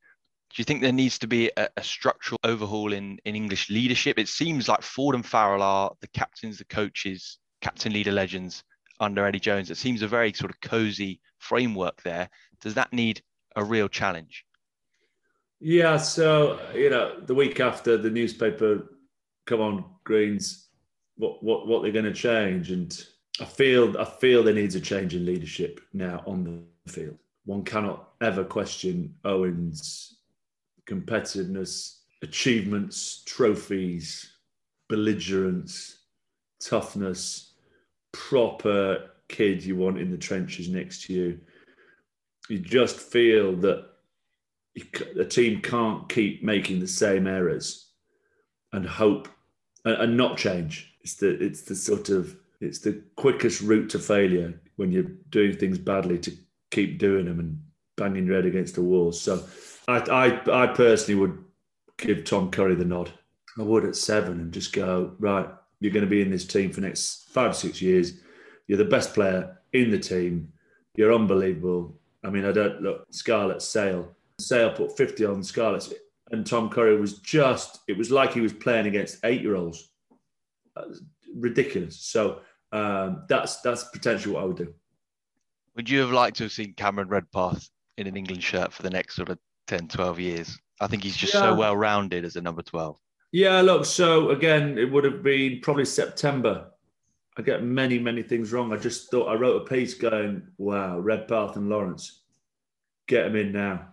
Do 0.50 0.60
you 0.60 0.64
think 0.64 0.82
there 0.82 0.92
needs 0.92 1.18
to 1.18 1.26
be 1.26 1.50
a, 1.56 1.68
a, 1.76 1.82
structural 1.82 2.38
overhaul 2.44 2.92
in, 2.92 3.18
in 3.24 3.34
English 3.34 3.70
leadership? 3.70 4.18
It 4.18 4.28
seems 4.28 4.68
like 4.68 4.82
Ford 4.82 5.16
and 5.16 5.26
Farrell 5.26 5.62
are 5.62 5.92
the 6.00 6.06
captains, 6.08 6.58
the 6.58 6.64
coaches, 6.66 7.38
captain 7.60 7.92
leader 7.92 8.12
legends 8.12 8.62
under 9.00 9.26
Eddie 9.26 9.40
Jones. 9.40 9.70
It 9.70 9.78
seems 9.78 10.02
a 10.02 10.08
very 10.08 10.32
sort 10.32 10.52
of 10.52 10.60
cozy 10.60 11.20
framework 11.38 12.02
there. 12.02 12.28
Does 12.60 12.74
that 12.74 12.92
need 12.92 13.22
a 13.56 13.64
real 13.64 13.88
challenge? 13.88 14.44
Yeah, 15.60 15.96
so 15.96 16.60
you 16.74 16.90
know, 16.90 17.20
the 17.20 17.34
week 17.34 17.60
after 17.60 17.96
the 17.96 18.10
newspaper, 18.10 18.86
come 19.46 19.60
on, 19.60 19.84
Greens, 20.04 20.68
what 21.16 21.42
what 21.42 21.66
what 21.66 21.82
they're 21.82 21.92
going 21.92 22.04
to 22.04 22.12
change, 22.12 22.70
and 22.70 22.94
I 23.40 23.44
feel 23.44 23.98
I 23.98 24.04
feel 24.04 24.42
there 24.42 24.54
needs 24.54 24.74
a 24.74 24.80
change 24.80 25.14
in 25.14 25.24
leadership 25.24 25.80
now 25.92 26.22
on 26.26 26.66
the 26.84 26.92
field. 26.92 27.16
One 27.46 27.64
cannot 27.64 28.10
ever 28.20 28.44
question 28.44 29.14
Owen's 29.24 30.18
competitiveness, 30.86 31.98
achievements, 32.22 33.22
trophies, 33.24 34.34
belligerence, 34.88 35.98
toughness, 36.60 37.54
proper 38.12 39.10
kid 39.28 39.64
you 39.64 39.76
want 39.76 39.98
in 39.98 40.10
the 40.10 40.18
trenches 40.18 40.68
next 40.68 41.04
to 41.04 41.12
you. 41.12 41.40
You 42.48 42.58
just 42.58 42.96
feel 42.96 43.54
that 43.56 43.86
the 45.14 45.24
team 45.24 45.60
can't 45.60 46.08
keep 46.08 46.42
making 46.42 46.80
the 46.80 46.88
same 46.88 47.26
errors 47.26 47.90
and 48.72 48.86
hope 48.86 49.28
and, 49.84 49.94
and 49.94 50.16
not 50.16 50.36
change. 50.36 50.92
It's 51.00 51.14
the 51.14 51.30
it's 51.42 51.62
the 51.62 51.74
sort 51.74 52.08
of 52.08 52.36
it's 52.60 52.80
the 52.80 53.02
quickest 53.16 53.60
route 53.60 53.88
to 53.90 53.98
failure 53.98 54.60
when 54.76 54.90
you're 54.90 55.10
doing 55.30 55.56
things 55.56 55.78
badly 55.78 56.18
to 56.18 56.32
keep 56.70 56.98
doing 56.98 57.26
them 57.26 57.38
and 57.38 57.60
banging 57.96 58.26
your 58.26 58.36
head 58.36 58.46
against 58.46 58.74
the 58.74 58.82
walls. 58.82 59.20
So 59.20 59.44
I, 59.86 59.98
I, 59.98 60.64
I 60.64 60.66
personally 60.68 61.20
would 61.20 61.44
give 61.98 62.24
Tom 62.24 62.50
Curry 62.50 62.74
the 62.74 62.84
nod. 62.84 63.12
I 63.58 63.62
would 63.62 63.84
at 63.84 63.94
seven 63.94 64.40
and 64.40 64.52
just 64.52 64.72
go, 64.72 65.14
right, 65.20 65.48
you're 65.78 65.92
going 65.92 66.04
to 66.04 66.10
be 66.10 66.22
in 66.22 66.30
this 66.30 66.46
team 66.46 66.72
for 66.72 66.80
next 66.80 67.28
five 67.30 67.54
six 67.54 67.80
years. 67.80 68.14
You're 68.66 68.78
the 68.78 68.84
best 68.84 69.14
player 69.14 69.58
in 69.72 69.90
the 69.90 69.98
team. 69.98 70.52
You're 70.96 71.14
unbelievable. 71.14 71.96
I 72.24 72.30
mean, 72.30 72.44
I 72.44 72.52
don't 72.52 72.80
look, 72.80 73.06
Scarlett 73.10 73.62
Sale. 73.62 74.14
Sale 74.40 74.72
put 74.72 74.96
50 74.96 75.26
on 75.26 75.42
Scarlett, 75.42 75.92
and 76.30 76.46
Tom 76.46 76.68
Curry 76.68 76.98
was 76.98 77.18
just, 77.18 77.80
it 77.86 77.96
was 77.96 78.10
like 78.10 78.32
he 78.32 78.40
was 78.40 78.52
playing 78.52 78.86
against 78.86 79.18
eight 79.24 79.42
year 79.42 79.56
olds. 79.56 79.90
Ridiculous. 81.34 82.00
So 82.00 82.40
um, 82.72 83.24
that's 83.28 83.60
that's 83.60 83.84
potentially 83.84 84.34
what 84.34 84.42
I 84.42 84.46
would 84.46 84.56
do. 84.56 84.74
Would 85.76 85.88
you 85.88 86.00
have 86.00 86.10
liked 86.10 86.36
to 86.38 86.44
have 86.44 86.52
seen 86.52 86.74
Cameron 86.74 87.08
Redpath 87.08 87.68
in 87.96 88.06
an 88.06 88.16
England 88.16 88.42
shirt 88.42 88.72
for 88.72 88.82
the 88.82 88.90
next 88.90 89.16
sort 89.16 89.28
of 89.28 89.38
10, 89.66 89.88
12 89.88 90.20
years? 90.20 90.58
I 90.80 90.86
think 90.86 91.02
he's 91.02 91.16
just 91.16 91.34
yeah. 91.34 91.40
so 91.40 91.54
well 91.54 91.76
rounded 91.76 92.24
as 92.24 92.36
a 92.36 92.40
number 92.40 92.62
12. 92.62 92.98
Yeah, 93.32 93.60
look, 93.60 93.84
so 93.84 94.30
again, 94.30 94.78
it 94.78 94.90
would 94.90 95.04
have 95.04 95.22
been 95.22 95.60
probably 95.60 95.84
September. 95.84 96.70
I 97.36 97.42
get 97.42 97.64
many, 97.64 97.98
many 97.98 98.22
things 98.22 98.52
wrong. 98.52 98.72
I 98.72 98.76
just 98.76 99.10
thought 99.10 99.28
I 99.28 99.34
wrote 99.34 99.62
a 99.62 99.64
piece 99.64 99.94
going, 99.94 100.46
wow, 100.56 100.98
Redpath 100.98 101.56
and 101.56 101.68
Lawrence, 101.68 102.20
get 103.08 103.24
them 103.24 103.36
in 103.36 103.52
now. 103.52 103.88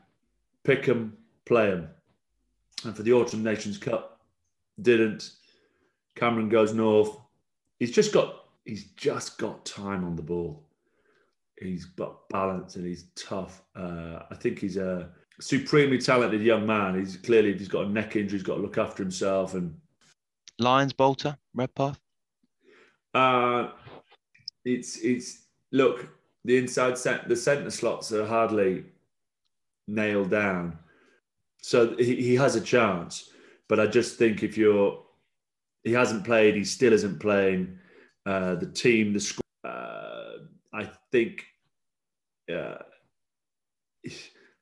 Pick 0.63 0.85
them, 0.85 1.17
play 1.45 1.71
them. 1.71 1.89
And 2.85 2.95
for 2.95 3.03
the 3.03 3.13
Autumn 3.13 3.43
Nations 3.43 3.77
Cup, 3.77 4.21
didn't. 4.79 5.31
Cameron 6.15 6.49
goes 6.49 6.73
north. 6.73 7.17
He's 7.79 7.91
just 7.91 8.13
got 8.13 8.45
he's 8.65 8.85
just 8.91 9.37
got 9.37 9.65
time 9.65 10.03
on 10.03 10.15
the 10.15 10.21
ball. 10.21 10.67
He's 11.59 11.85
got 11.85 12.29
balance 12.29 12.75
and 12.75 12.85
he's 12.85 13.05
tough. 13.15 13.63
Uh, 13.75 14.19
I 14.29 14.35
think 14.35 14.59
he's 14.59 14.77
a 14.77 15.09
supremely 15.39 15.97
talented 15.97 16.41
young 16.41 16.65
man. 16.65 16.99
He's 16.99 17.17
clearly 17.17 17.57
he's 17.57 17.67
got 17.67 17.85
a 17.85 17.89
neck 17.89 18.15
injury. 18.15 18.37
He's 18.37 18.47
got 18.47 18.55
to 18.55 18.61
look 18.61 18.77
after 18.77 19.03
himself. 19.03 19.53
And 19.53 19.75
Lions 20.59 20.93
Bolter 20.93 21.37
Redpath. 21.53 21.99
Uh, 23.13 23.69
it's 24.63 24.97
it's 24.97 25.47
look 25.71 26.07
the 26.45 26.57
inside 26.57 26.97
set 26.97 27.27
the 27.27 27.35
centre 27.35 27.71
slots 27.71 28.11
are 28.11 28.25
hardly 28.25 28.85
nailed 29.87 30.29
down, 30.29 30.77
so 31.61 31.95
he, 31.97 32.15
he 32.15 32.35
has 32.35 32.55
a 32.55 32.61
chance. 32.61 33.31
But 33.67 33.79
I 33.79 33.87
just 33.87 34.17
think 34.17 34.43
if 34.43 34.57
you're 34.57 35.03
he 35.83 35.93
hasn't 35.93 36.23
played, 36.23 36.55
he 36.55 36.63
still 36.63 36.93
isn't 36.93 37.19
playing. 37.19 37.77
Uh, 38.25 38.55
the 38.55 38.67
team, 38.67 39.13
the 39.13 39.19
squad. 39.19 39.41
Uh, 39.63 40.33
I 40.73 40.89
think. 41.11 41.43
Uh, 42.51 42.77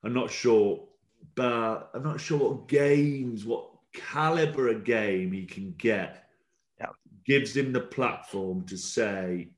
I'm 0.03 0.13
not 0.13 0.31
sure, 0.31 0.87
but 1.35 1.89
I'm 1.93 2.03
not 2.03 2.21
sure 2.21 2.37
what 2.37 2.67
games, 2.67 3.45
what 3.45 3.69
caliber 3.93 4.69
of 4.69 4.83
game 4.83 5.31
he 5.31 5.45
can 5.45 5.73
get. 5.77 6.28
Gives 7.25 7.55
him 7.55 7.71
the 7.71 7.81
platform 7.81 8.65
to 8.67 8.77
say, 8.77 9.49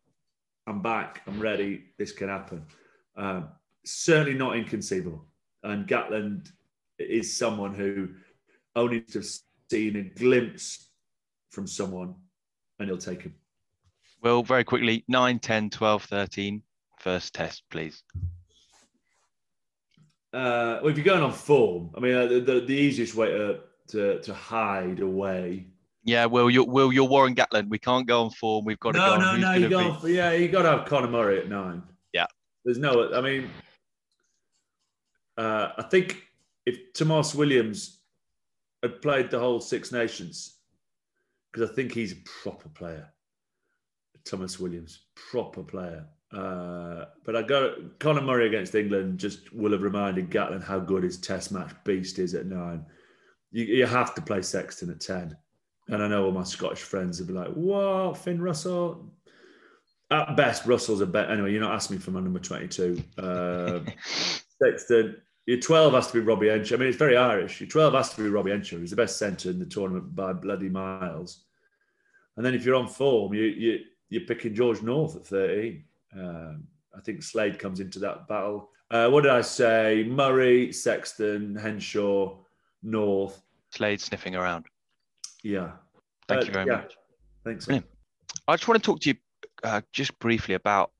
I'm 0.67 0.81
back, 0.81 1.21
I'm 1.27 1.39
ready, 1.39 1.85
this 1.97 2.11
can 2.11 2.29
happen. 2.29 2.65
Um, 3.15 3.49
certainly 3.85 4.33
not 4.33 4.57
inconceivable. 4.57 5.25
And 5.63 5.87
Gatland 5.87 6.51
is 6.99 7.35
someone 7.35 7.73
who 7.73 8.09
only 8.75 9.01
to 9.01 9.19
have 9.19 9.27
seen 9.69 9.95
a 9.95 10.03
glimpse 10.03 10.89
from 11.49 11.67
someone 11.67 12.15
and 12.79 12.89
he'll 12.89 12.97
take 12.97 13.23
him. 13.23 13.35
Well, 14.21 14.43
very 14.43 14.63
quickly 14.63 15.03
9, 15.07 15.39
10, 15.39 15.69
12, 15.69 16.03
13. 16.03 16.61
First 16.99 17.33
test, 17.33 17.63
please. 17.71 18.03
Uh, 20.33 20.79
well, 20.81 20.87
if 20.87 20.97
you're 20.97 21.03
going 21.03 21.23
on 21.23 21.33
form, 21.33 21.89
I 21.97 21.99
mean, 21.99 22.15
uh, 22.15 22.27
the, 22.27 22.39
the, 22.39 22.59
the 22.61 22.73
easiest 22.73 23.15
way 23.15 23.31
to, 23.31 23.59
to, 23.87 24.21
to 24.21 24.33
hide 24.33 24.99
away. 24.99 25.67
Yeah, 26.03 26.25
well, 26.25 26.49
you're 26.49 26.65
well, 26.65 26.91
you're 26.91 27.07
Warren 27.07 27.35
Gatland. 27.35 27.69
We 27.69 27.77
can't 27.77 28.07
go 28.07 28.23
on 28.23 28.31
form. 28.31 28.65
We've 28.65 28.79
got 28.79 28.93
to 28.93 28.97
no, 28.97 29.15
go. 29.15 29.17
No, 29.17 29.27
on. 29.27 29.41
no, 29.41 29.57
no. 29.57 29.93
You 29.93 30.01
be... 30.01 30.13
yeah, 30.13 30.31
you 30.31 30.47
got 30.47 30.63
to 30.63 30.69
have 30.69 30.85
Conor 30.85 31.07
Murray 31.07 31.39
at 31.39 31.49
nine. 31.49 31.83
Yeah, 32.13 32.25
there's 32.65 32.79
no. 32.79 33.13
I 33.13 33.21
mean, 33.21 33.49
uh, 35.37 35.69
I 35.77 35.83
think 35.83 36.23
if 36.65 36.93
Tomos 36.93 37.35
Williams 37.35 37.99
had 38.81 39.01
played 39.01 39.29
the 39.29 39.39
whole 39.39 39.59
Six 39.59 39.91
Nations, 39.91 40.57
because 41.51 41.69
I 41.69 41.73
think 41.73 41.93
he's 41.93 42.13
a 42.13 42.17
proper 42.43 42.69
player. 42.69 43.13
Thomas 44.23 44.59
Williams, 44.59 45.05
proper 45.15 45.63
player. 45.63 46.05
Uh, 46.33 47.05
but 47.25 47.35
I 47.35 47.41
got 47.41 47.99
Conor 47.99 48.21
Murray 48.21 48.47
against 48.47 48.75
England 48.75 49.19
just 49.19 49.53
will 49.53 49.73
have 49.73 49.81
reminded 49.81 50.29
Gatland 50.29 50.63
how 50.63 50.79
good 50.79 51.03
his 51.03 51.17
Test 51.17 51.51
match 51.51 51.71
beast 51.83 52.19
is 52.19 52.33
at 52.35 52.45
nine. 52.45 52.85
You, 53.51 53.65
you 53.65 53.85
have 53.85 54.15
to 54.15 54.21
play 54.21 54.41
Sexton 54.41 54.89
at 54.89 55.01
ten, 55.01 55.35
and 55.91 56.01
I 56.01 56.07
know 56.07 56.25
all 56.25 56.31
my 56.31 56.43
Scottish 56.43 56.81
friends 56.81 57.19
would 57.19 57.27
be 57.27 57.33
like, 57.33 57.49
"What, 57.49 58.17
Finn 58.17 58.41
Russell?" 58.41 59.13
At 60.09 60.35
best, 60.35 60.65
Russell's 60.65 61.01
a 61.01 61.05
bet. 61.05 61.29
Anyway, 61.29 61.51
you're 61.51 61.61
not 61.61 61.73
asking 61.73 61.97
me 61.97 62.01
for 62.01 62.11
my 62.11 62.21
number 62.21 62.39
twenty-two. 62.39 63.03
Uh, 63.17 63.81
Sexton, 64.61 65.17
your 65.45 65.59
twelve 65.59 65.93
has 65.93 66.07
to 66.07 66.13
be 66.13 66.19
Robbie 66.21 66.47
Henshaw. 66.47 66.75
I 66.75 66.77
mean, 66.79 66.87
it's 66.87 66.97
very 66.97 67.17
Irish. 67.17 67.59
Your 67.59 67.69
twelve 67.69 67.93
has 67.93 68.13
to 68.15 68.23
be 68.23 68.29
Robbie 68.29 68.51
Henshaw. 68.51 68.77
He's 68.77 68.89
the 68.91 68.95
best 68.95 69.17
centre 69.17 69.49
in 69.49 69.59
the 69.59 69.65
tournament 69.65 70.15
by 70.15 70.33
bloody 70.33 70.69
miles. 70.69 71.43
And 72.37 72.45
then 72.45 72.55
if 72.55 72.65
you're 72.65 72.75
on 72.75 72.87
form, 72.87 73.33
you 73.33 73.43
you 73.43 73.79
you're 74.09 74.25
picking 74.25 74.55
George 74.55 74.81
North 74.81 75.17
at 75.17 75.27
thirteen. 75.27 75.83
Um, 76.17 76.63
I 76.95 77.01
think 77.01 77.21
Slade 77.21 77.59
comes 77.59 77.81
into 77.81 77.99
that 77.99 78.27
battle. 78.27 78.69
Uh, 78.89 79.09
what 79.09 79.21
did 79.21 79.31
I 79.31 79.41
say? 79.41 80.05
Murray, 80.07 80.71
Sexton, 80.73 81.55
Henshaw, 81.55 82.37
North. 82.83 83.41
Slade 83.69 84.01
sniffing 84.01 84.35
around. 84.35 84.65
Yeah. 85.43 85.71
Thank 86.31 86.43
uh, 86.43 86.45
you 86.45 86.53
very 86.53 86.65
yeah. 86.67 86.75
much. 86.77 86.97
Thanks. 87.43 87.67
I 88.47 88.55
just 88.55 88.67
want 88.67 88.81
to 88.81 88.85
talk 88.85 88.99
to 89.01 89.09
you 89.09 89.15
uh, 89.63 89.81
just 89.91 90.17
briefly 90.19 90.55
about 90.55 90.91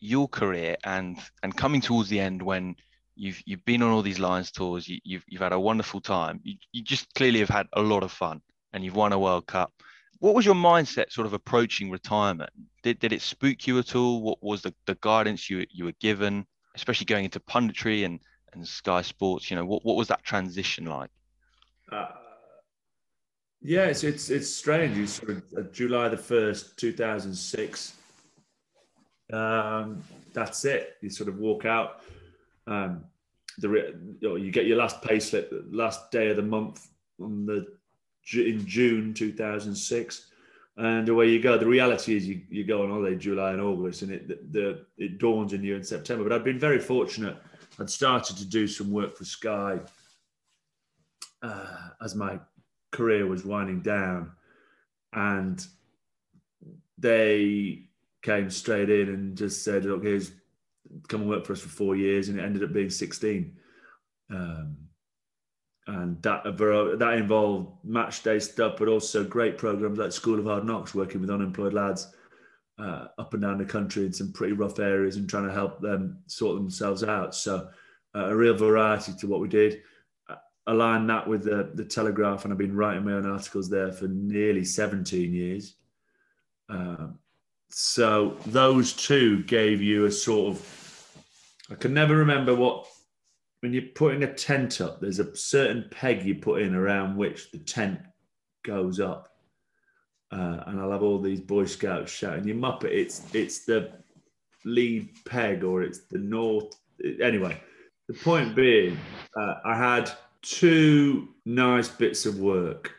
your 0.00 0.28
career 0.28 0.76
and 0.84 1.18
and 1.42 1.54
coming 1.56 1.80
towards 1.80 2.08
the 2.08 2.20
end 2.20 2.42
when 2.42 2.74
you've 3.16 3.42
you've 3.44 3.64
been 3.64 3.82
on 3.82 3.90
all 3.92 4.02
these 4.02 4.18
Lions 4.18 4.50
tours. 4.50 4.88
You, 4.88 4.94
have 4.94 5.00
you've, 5.04 5.24
you've 5.28 5.42
had 5.42 5.52
a 5.52 5.60
wonderful 5.60 6.00
time. 6.00 6.40
You, 6.42 6.56
you 6.72 6.82
just 6.82 7.14
clearly 7.14 7.40
have 7.40 7.48
had 7.48 7.66
a 7.74 7.82
lot 7.82 8.02
of 8.02 8.10
fun, 8.12 8.40
and 8.72 8.84
you've 8.84 8.96
won 8.96 9.12
a 9.12 9.18
World 9.18 9.46
Cup 9.46 9.72
what 10.20 10.34
was 10.34 10.46
your 10.46 10.54
mindset 10.54 11.10
sort 11.10 11.26
of 11.26 11.32
approaching 11.32 11.90
retirement? 11.90 12.50
Did, 12.82 12.98
did 12.98 13.12
it 13.12 13.22
spook 13.22 13.66
you 13.66 13.78
at 13.78 13.96
all? 13.96 14.22
What 14.22 14.42
was 14.42 14.62
the, 14.62 14.74
the 14.86 14.96
guidance 15.00 15.50
you, 15.50 15.66
you 15.70 15.86
were 15.86 15.94
given, 15.98 16.46
especially 16.74 17.06
going 17.06 17.24
into 17.24 17.40
punditry 17.40 18.04
and, 18.04 18.20
and 18.52 18.66
Sky 18.66 19.02
Sports? 19.02 19.50
You 19.50 19.56
know, 19.56 19.64
what, 19.64 19.84
what 19.84 19.96
was 19.96 20.08
that 20.08 20.22
transition 20.22 20.84
like? 20.84 21.10
Uh, 21.90 22.06
yeah, 23.62 23.86
it's, 23.86 24.04
it's, 24.04 24.30
it's 24.30 24.52
strange. 24.52 24.96
It's 24.98 25.12
sort 25.12 25.30
of 25.30 25.42
uh, 25.56 25.62
July 25.72 26.08
the 26.08 26.16
1st, 26.16 26.76
2006. 26.76 27.94
Um, 29.32 30.02
that's 30.32 30.64
it. 30.64 30.96
You 31.00 31.10
sort 31.10 31.28
of 31.28 31.38
walk 31.38 31.64
out. 31.64 32.02
Um, 32.66 33.04
the 33.58 33.94
you, 34.20 34.50
get 34.50 34.66
your 34.66 34.78
last 34.78 35.02
pay 35.02 35.18
slip 35.18 35.52
last 35.70 36.10
day 36.10 36.28
of 36.30 36.36
the 36.36 36.42
month 36.42 36.88
on 37.20 37.44
the 37.44 37.66
in 38.32 38.64
June 38.64 39.12
2006 39.12 40.30
and 40.80 41.08
away 41.08 41.28
you 41.28 41.40
go. 41.40 41.58
The 41.58 41.66
reality 41.66 42.16
is 42.16 42.26
you, 42.26 42.40
you 42.48 42.64
go 42.64 42.82
on 42.82 42.90
holiday 42.90 43.16
July 43.16 43.52
and 43.52 43.60
August, 43.60 44.02
and 44.02 44.12
it 44.12 44.28
the, 44.28 44.38
the, 44.50 44.86
it 44.96 45.18
dawns 45.18 45.52
in 45.52 45.62
you 45.62 45.76
in 45.76 45.84
September. 45.84 46.24
But 46.24 46.32
I've 46.32 46.44
been 46.44 46.58
very 46.58 46.78
fortunate. 46.78 47.36
I'd 47.78 47.90
started 47.90 48.36
to 48.38 48.46
do 48.46 48.66
some 48.66 48.90
work 48.90 49.16
for 49.16 49.24
Sky 49.24 49.80
uh, 51.42 51.76
as 52.02 52.14
my 52.14 52.38
career 52.90 53.26
was 53.26 53.44
winding 53.44 53.82
down, 53.82 54.32
and 55.12 55.66
they 56.98 57.86
came 58.22 58.50
straight 58.50 58.90
in 58.90 59.08
and 59.08 59.36
just 59.36 59.64
said, 59.64 59.84
"Look, 59.84 60.02
here's 60.02 60.32
come 61.08 61.22
and 61.22 61.30
work 61.30 61.44
for 61.44 61.52
us 61.52 61.60
for 61.60 61.68
four 61.68 61.96
years," 61.96 62.28
and 62.28 62.38
it 62.38 62.42
ended 62.42 62.64
up 62.64 62.72
being 62.72 62.90
sixteen. 62.90 63.56
Um, 64.30 64.76
and 65.86 66.22
that 66.22 66.44
that 66.44 67.14
involved 67.14 67.84
match 67.84 68.22
day 68.22 68.38
stuff, 68.38 68.74
but 68.78 68.88
also 68.88 69.24
great 69.24 69.58
programs 69.58 69.98
like 69.98 70.12
School 70.12 70.38
of 70.38 70.44
Hard 70.44 70.64
Knocks, 70.64 70.94
working 70.94 71.20
with 71.20 71.30
unemployed 71.30 71.72
lads 71.72 72.14
uh, 72.78 73.06
up 73.18 73.34
and 73.34 73.42
down 73.42 73.58
the 73.58 73.64
country 73.64 74.06
in 74.06 74.12
some 74.12 74.32
pretty 74.32 74.52
rough 74.52 74.78
areas 74.78 75.16
and 75.16 75.28
trying 75.28 75.46
to 75.46 75.52
help 75.52 75.80
them 75.80 76.18
sort 76.26 76.56
themselves 76.56 77.02
out. 77.02 77.34
So 77.34 77.68
uh, 78.14 78.26
a 78.26 78.36
real 78.36 78.54
variety 78.54 79.12
to 79.18 79.26
what 79.26 79.40
we 79.40 79.48
did. 79.48 79.82
Align 80.70 81.06
that 81.08 81.26
with 81.26 81.44
the, 81.44 81.70
the 81.74 81.84
Telegraph, 81.84 82.44
and 82.44 82.52
I've 82.52 82.58
been 82.58 82.76
writing 82.76 83.04
my 83.04 83.12
own 83.12 83.26
articles 83.26 83.68
there 83.68 83.92
for 83.92 84.06
nearly 84.06 84.64
17 84.64 85.32
years. 85.32 85.74
Um, 86.68 87.18
so 87.70 88.36
those 88.46 88.92
two 88.92 89.42
gave 89.44 89.82
you 89.82 90.06
a 90.06 90.12
sort 90.12 90.54
of, 90.54 91.16
I 91.70 91.74
can 91.74 91.92
never 91.92 92.16
remember 92.16 92.54
what 92.54 92.86
when 93.60 93.72
you're 93.72 93.82
putting 93.94 94.22
a 94.22 94.32
tent 94.32 94.80
up, 94.80 95.00
there's 95.00 95.18
a 95.18 95.36
certain 95.36 95.86
peg 95.90 96.24
you 96.24 96.34
put 96.34 96.62
in 96.62 96.74
around 96.74 97.16
which 97.16 97.50
the 97.50 97.58
tent 97.58 98.00
goes 98.64 99.00
up. 99.00 99.28
Uh, 100.32 100.62
and 100.66 100.80
I'll 100.80 100.92
have 100.92 101.02
all 101.02 101.18
these 101.18 101.40
Boy 101.40 101.64
Scouts 101.64 102.10
shouting, 102.10 102.46
"You 102.46 102.54
muppet! 102.54 102.84
It's 102.84 103.22
it's 103.34 103.64
the 103.64 103.92
lead 104.64 105.08
peg 105.24 105.64
or 105.64 105.82
it's 105.82 106.00
the 106.06 106.18
north." 106.18 106.76
Anyway, 107.20 107.60
the 108.06 108.14
point 108.14 108.54
being, 108.54 108.96
uh, 109.36 109.54
I 109.64 109.76
had 109.76 110.10
two 110.42 111.28
nice 111.44 111.88
bits 111.88 112.26
of 112.26 112.38
work 112.38 112.92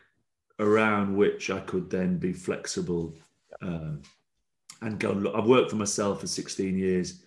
around 0.60 1.16
which 1.16 1.50
I 1.50 1.60
could 1.62 1.90
then 1.90 2.18
be 2.18 2.34
flexible 2.34 3.16
uh, 3.62 3.94
and 4.82 5.00
go. 5.00 5.12
Look, 5.12 5.36
I've 5.36 5.48
worked 5.48 5.72
for 5.72 5.76
myself 5.78 6.22
for 6.22 6.28
16 6.28 6.78
years 6.78 7.24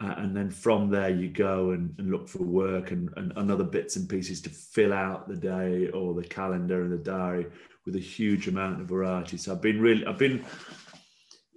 uh, 0.00 0.14
and 0.18 0.36
then 0.36 0.50
from 0.50 0.90
there 0.90 1.10
you 1.10 1.28
go 1.28 1.70
and, 1.70 1.94
and 1.98 2.10
look 2.10 2.28
for 2.28 2.42
work 2.42 2.90
and, 2.92 3.10
and, 3.16 3.32
and, 3.36 3.50
other 3.50 3.64
bits 3.64 3.96
and 3.96 4.08
pieces 4.08 4.40
to 4.40 4.50
fill 4.50 4.92
out 4.92 5.28
the 5.28 5.36
day 5.36 5.88
or 5.88 6.14
the 6.14 6.22
calendar 6.22 6.82
and 6.82 6.92
the 6.92 6.98
diary 6.98 7.46
with 7.84 7.96
a 7.96 8.00
huge 8.00 8.48
amount 8.48 8.80
of 8.80 8.86
variety 8.86 9.36
so 9.36 9.52
i've 9.52 9.62
been 9.62 9.80
really 9.80 10.06
i've 10.06 10.18
been 10.18 10.44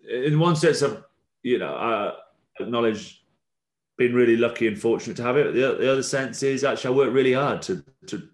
in 0.09 0.39
one 0.39 0.55
sense 0.55 0.81
i've 0.81 1.03
you 1.43 1.59
know 1.59 1.75
i 1.75 2.13
acknowledge 2.59 3.20
being 4.01 4.13
really 4.15 4.35
lucky 4.35 4.65
and 4.65 4.81
fortunate 4.81 5.15
to 5.15 5.21
have 5.21 5.37
it. 5.37 5.53
The, 5.53 5.75
the 5.75 5.91
other 5.91 6.01
sense 6.01 6.41
is 6.41 6.63
actually 6.63 6.95
i 6.95 6.97
work 6.97 7.13
really 7.13 7.33
hard 7.33 7.61
to 7.61 7.83
to 8.07 8.27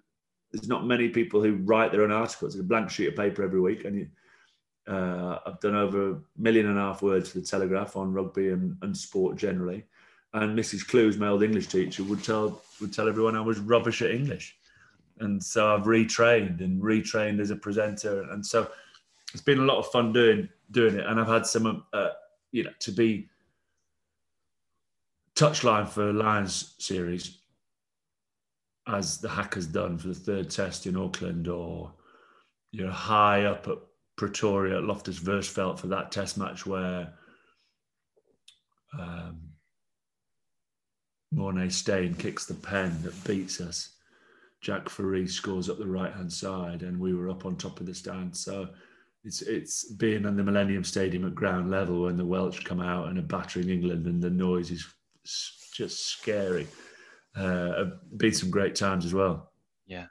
there's 0.54 0.70
not 0.70 0.86
many 0.86 1.10
people 1.10 1.44
who 1.44 1.58
write 1.58 1.92
their 1.92 2.04
own 2.04 2.12
articles. 2.12 2.56
It's 2.56 2.62
a 2.62 2.64
blank 2.64 2.90
sheet 2.90 3.10
of 3.10 3.18
paper 3.18 3.44
every 3.44 3.60
week 3.60 3.84
and 3.84 3.98
you, 3.98 4.08
uh, 4.88 5.40
I've 5.46 5.60
done 5.60 5.76
over 5.76 6.12
a 6.12 6.20
million 6.38 6.68
and 6.68 6.78
a 6.78 6.82
half 6.82 7.02
words 7.02 7.30
for 7.30 7.40
the 7.40 7.46
Telegraph 7.46 7.98
on 7.98 8.14
rugby 8.14 8.52
and, 8.52 8.78
and 8.82 8.96
sport 8.96 9.36
generally. 9.36 9.84
And 10.34 10.58
Mrs. 10.58 10.88
Clues, 10.88 11.18
my 11.18 11.28
old 11.28 11.44
English 11.44 11.68
teacher, 11.68 12.04
would 12.06 12.24
tell 12.24 12.62
would 12.80 12.94
tell 12.94 13.10
everyone 13.10 13.36
I 13.36 13.42
was 13.42 13.60
rubbish 13.60 14.02
at 14.02 14.12
English, 14.12 14.56
and 15.20 15.44
so 15.44 15.74
I've 15.74 15.86
retrained 15.86 16.62
and 16.62 16.82
retrained 16.82 17.40
as 17.40 17.50
a 17.50 17.56
presenter, 17.56 18.22
and 18.32 18.46
so 18.46 18.70
it's 19.34 19.44
been 19.44 19.60
a 19.60 19.70
lot 19.72 19.80
of 19.80 19.88
fun 19.88 20.14
doing 20.14 20.48
doing 20.72 20.96
it, 20.96 21.06
and 21.06 21.20
I've 21.20 21.28
had 21.28 21.46
some, 21.46 21.84
uh, 21.92 22.10
you 22.52 22.64
know, 22.66 22.74
to 22.80 22.92
be 22.92 23.30
touchline 25.38 25.88
for 25.88 26.12
Lions 26.12 26.76
series, 26.80 27.40
as 28.88 29.20
the 29.20 29.30
Hackers 29.30 29.68
done 29.68 29.98
for 29.98 30.10
the 30.10 30.16
third 30.16 30.50
test 30.50 30.86
in 30.86 30.98
Auckland, 30.98 31.48
or 31.48 31.94
you 32.72 32.86
know, 32.86 32.92
high 32.92 33.46
up 33.46 33.68
at 33.68 33.78
Pretoria 34.18 34.78
at 34.78 34.84
Loftus 34.84 35.20
Versfeld 35.20 35.80
for 35.80 35.88
that 35.88 36.12
test 36.12 36.38
match 36.38 36.66
where. 36.66 37.14
Um, 38.98 39.42
Morné 41.34 41.70
Steyn 41.72 42.16
kicks 42.16 42.46
the 42.46 42.54
pen 42.54 42.98
that 43.04 43.24
beats 43.26 43.60
us. 43.60 43.96
Jaque 44.64 44.90
Fourie 44.90 45.28
scores 45.28 45.70
up 45.70 45.78
the 45.78 45.86
right 45.86 46.14
hand 46.14 46.32
side, 46.32 46.84
and 46.84 47.00
we 47.00 47.14
were 47.14 47.30
up 47.30 47.46
on 47.46 47.56
top 47.58 47.80
of 47.80 47.86
the 47.86 47.94
stand. 47.94 48.36
So 48.36 48.70
it's 49.24 49.42
it's 49.42 49.92
being 49.92 50.26
in 50.26 50.38
the 50.38 50.44
Millennium 50.44 50.84
Stadium 50.84 51.26
at 51.26 51.36
ground 51.36 51.70
level 51.70 52.04
when 52.04 52.18
the 52.18 52.26
Welsh 52.26 52.64
come 52.64 52.82
out 52.82 53.10
and 53.10 53.20
are 53.20 53.24
battering 53.24 53.70
England, 53.70 54.06
and 54.08 54.22
the 54.22 54.30
noise 54.30 54.72
is 54.72 54.88
just 55.74 56.08
scary. 56.08 56.68
Uh, 57.36 57.86
been 58.18 58.34
some 58.34 58.50
great 58.50 58.76
times 58.76 59.06
as 59.06 59.14
well. 59.14 59.52
Yeah. 59.86 60.08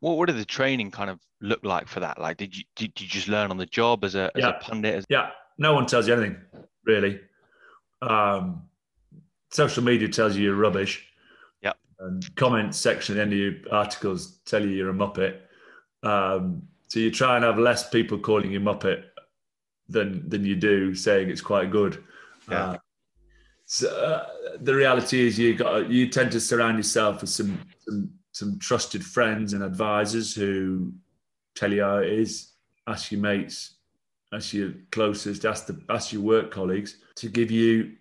What 0.00 0.16
what 0.16 0.26
did 0.26 0.36
the 0.36 0.44
training 0.44 0.90
kind 0.90 1.10
of 1.10 1.20
look 1.40 1.64
like 1.64 1.88
for 1.88 2.00
that? 2.00 2.18
Like, 2.18 2.36
did 2.36 2.56
you 2.56 2.64
did 2.76 2.98
you 3.00 3.06
just 3.06 3.28
learn 3.28 3.50
on 3.50 3.56
the 3.56 3.66
job 3.66 4.04
as 4.04 4.14
a 4.14 4.30
as 4.34 4.42
yeah. 4.42 4.48
a 4.48 4.60
pundit? 4.60 4.94
As- 4.94 5.04
yeah. 5.08 5.30
No 5.58 5.74
one 5.74 5.86
tells 5.86 6.08
you 6.08 6.14
anything 6.14 6.36
really. 6.84 7.20
Um, 8.02 8.62
social 9.50 9.84
media 9.84 10.08
tells 10.08 10.36
you 10.36 10.44
you're 10.44 10.54
rubbish. 10.54 11.06
Yeah. 11.62 11.72
And 11.98 12.34
comment 12.36 12.74
section 12.74 13.14
at 13.14 13.16
the 13.16 13.22
end 13.22 13.32
of 13.32 13.38
your 13.38 13.74
articles 13.74 14.38
tell 14.46 14.62
you 14.62 14.70
you're 14.70 14.90
a 14.90 14.94
muppet. 14.94 15.38
Um, 16.02 16.62
so 16.88 16.98
you 16.98 17.10
try 17.10 17.36
and 17.36 17.44
have 17.44 17.58
less 17.58 17.88
people 17.90 18.18
calling 18.18 18.52
you 18.52 18.60
muppet 18.60 19.04
than 19.88 20.28
than 20.28 20.44
you 20.44 20.56
do 20.56 20.94
saying 20.94 21.28
it's 21.28 21.40
quite 21.40 21.70
good. 21.70 22.02
Yeah. 22.50 22.70
Uh, 22.70 22.76
so 23.72 23.88
uh, 23.88 24.26
the 24.62 24.74
reality 24.74 25.24
is 25.24 25.38
you 25.38 25.54
got 25.54 25.88
you 25.88 26.08
tend 26.08 26.32
to 26.32 26.40
surround 26.40 26.76
yourself 26.76 27.20
with 27.20 27.30
some 27.30 27.56
some 27.78 28.10
some 28.32 28.58
trusted 28.58 29.04
friends 29.04 29.52
and 29.52 29.62
advisors 29.62 30.34
who 30.34 30.92
tell 31.54 31.72
you 31.72 31.84
how 31.84 31.98
it 31.98 32.08
is. 32.08 32.54
Ask 32.88 33.12
your 33.12 33.20
mates, 33.20 33.76
ask 34.32 34.52
your 34.54 34.72
closest, 34.90 35.44
ask 35.44 35.66
the 35.66 35.80
ask 35.88 36.12
your 36.12 36.22
work 36.22 36.50
colleagues 36.50 36.96
to 37.14 37.28
give 37.28 37.52
you 37.52 37.92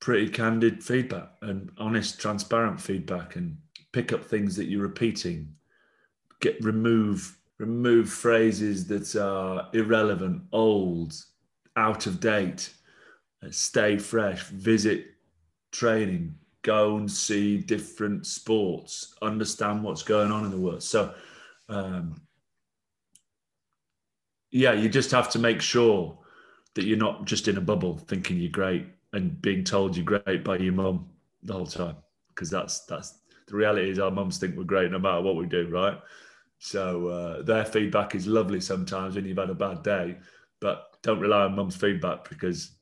pretty 0.00 0.30
candid 0.30 0.82
feedback 0.82 1.28
and 1.42 1.70
honest, 1.76 2.18
transparent 2.18 2.80
feedback, 2.80 3.36
and 3.36 3.58
pick 3.92 4.14
up 4.14 4.24
things 4.24 4.56
that 4.56 4.64
you're 4.64 4.80
repeating. 4.80 5.54
Get 6.40 6.58
remove 6.64 7.36
remove 7.58 8.08
phrases 8.08 8.86
that 8.86 9.14
are 9.14 9.68
irrelevant, 9.74 10.40
old, 10.52 11.12
out 11.76 12.06
of 12.06 12.18
date. 12.18 12.72
Stay 13.50 13.98
fresh. 13.98 14.42
Visit 14.44 15.06
training. 15.72 16.34
Go 16.62 16.96
and 16.96 17.10
see 17.10 17.58
different 17.58 18.26
sports. 18.26 19.14
Understand 19.22 19.84
what's 19.84 20.02
going 20.02 20.32
on 20.32 20.44
in 20.44 20.50
the 20.50 20.58
world. 20.58 20.82
So, 20.82 21.14
um, 21.68 22.20
yeah, 24.50 24.72
you 24.72 24.88
just 24.88 25.10
have 25.10 25.30
to 25.30 25.38
make 25.38 25.60
sure 25.60 26.18
that 26.74 26.84
you're 26.84 26.98
not 26.98 27.24
just 27.24 27.48
in 27.48 27.56
a 27.56 27.60
bubble 27.60 27.96
thinking 27.96 28.38
you're 28.38 28.50
great 28.50 28.86
and 29.12 29.40
being 29.40 29.64
told 29.64 29.96
you're 29.96 30.04
great 30.04 30.44
by 30.44 30.58
your 30.58 30.74
mum 30.74 31.08
the 31.42 31.52
whole 31.52 31.66
time 31.66 31.96
because 32.28 32.50
that's 32.50 32.80
that's 32.80 33.20
the 33.48 33.56
reality 33.56 33.90
is 33.90 33.98
our 33.98 34.10
mums 34.10 34.38
think 34.38 34.56
we're 34.56 34.64
great 34.64 34.90
no 34.90 34.98
matter 34.98 35.22
what 35.22 35.36
we 35.36 35.46
do 35.46 35.66
right 35.68 35.98
so 36.58 37.08
uh, 37.08 37.42
their 37.42 37.64
feedback 37.64 38.14
is 38.14 38.26
lovely 38.26 38.60
sometimes 38.60 39.14
when 39.14 39.24
you've 39.24 39.38
had 39.38 39.48
a 39.48 39.54
bad 39.54 39.82
day 39.82 40.16
but 40.60 40.98
don't 41.02 41.20
rely 41.20 41.44
on 41.44 41.56
mum's 41.56 41.76
feedback 41.76 42.28
because 42.28 42.75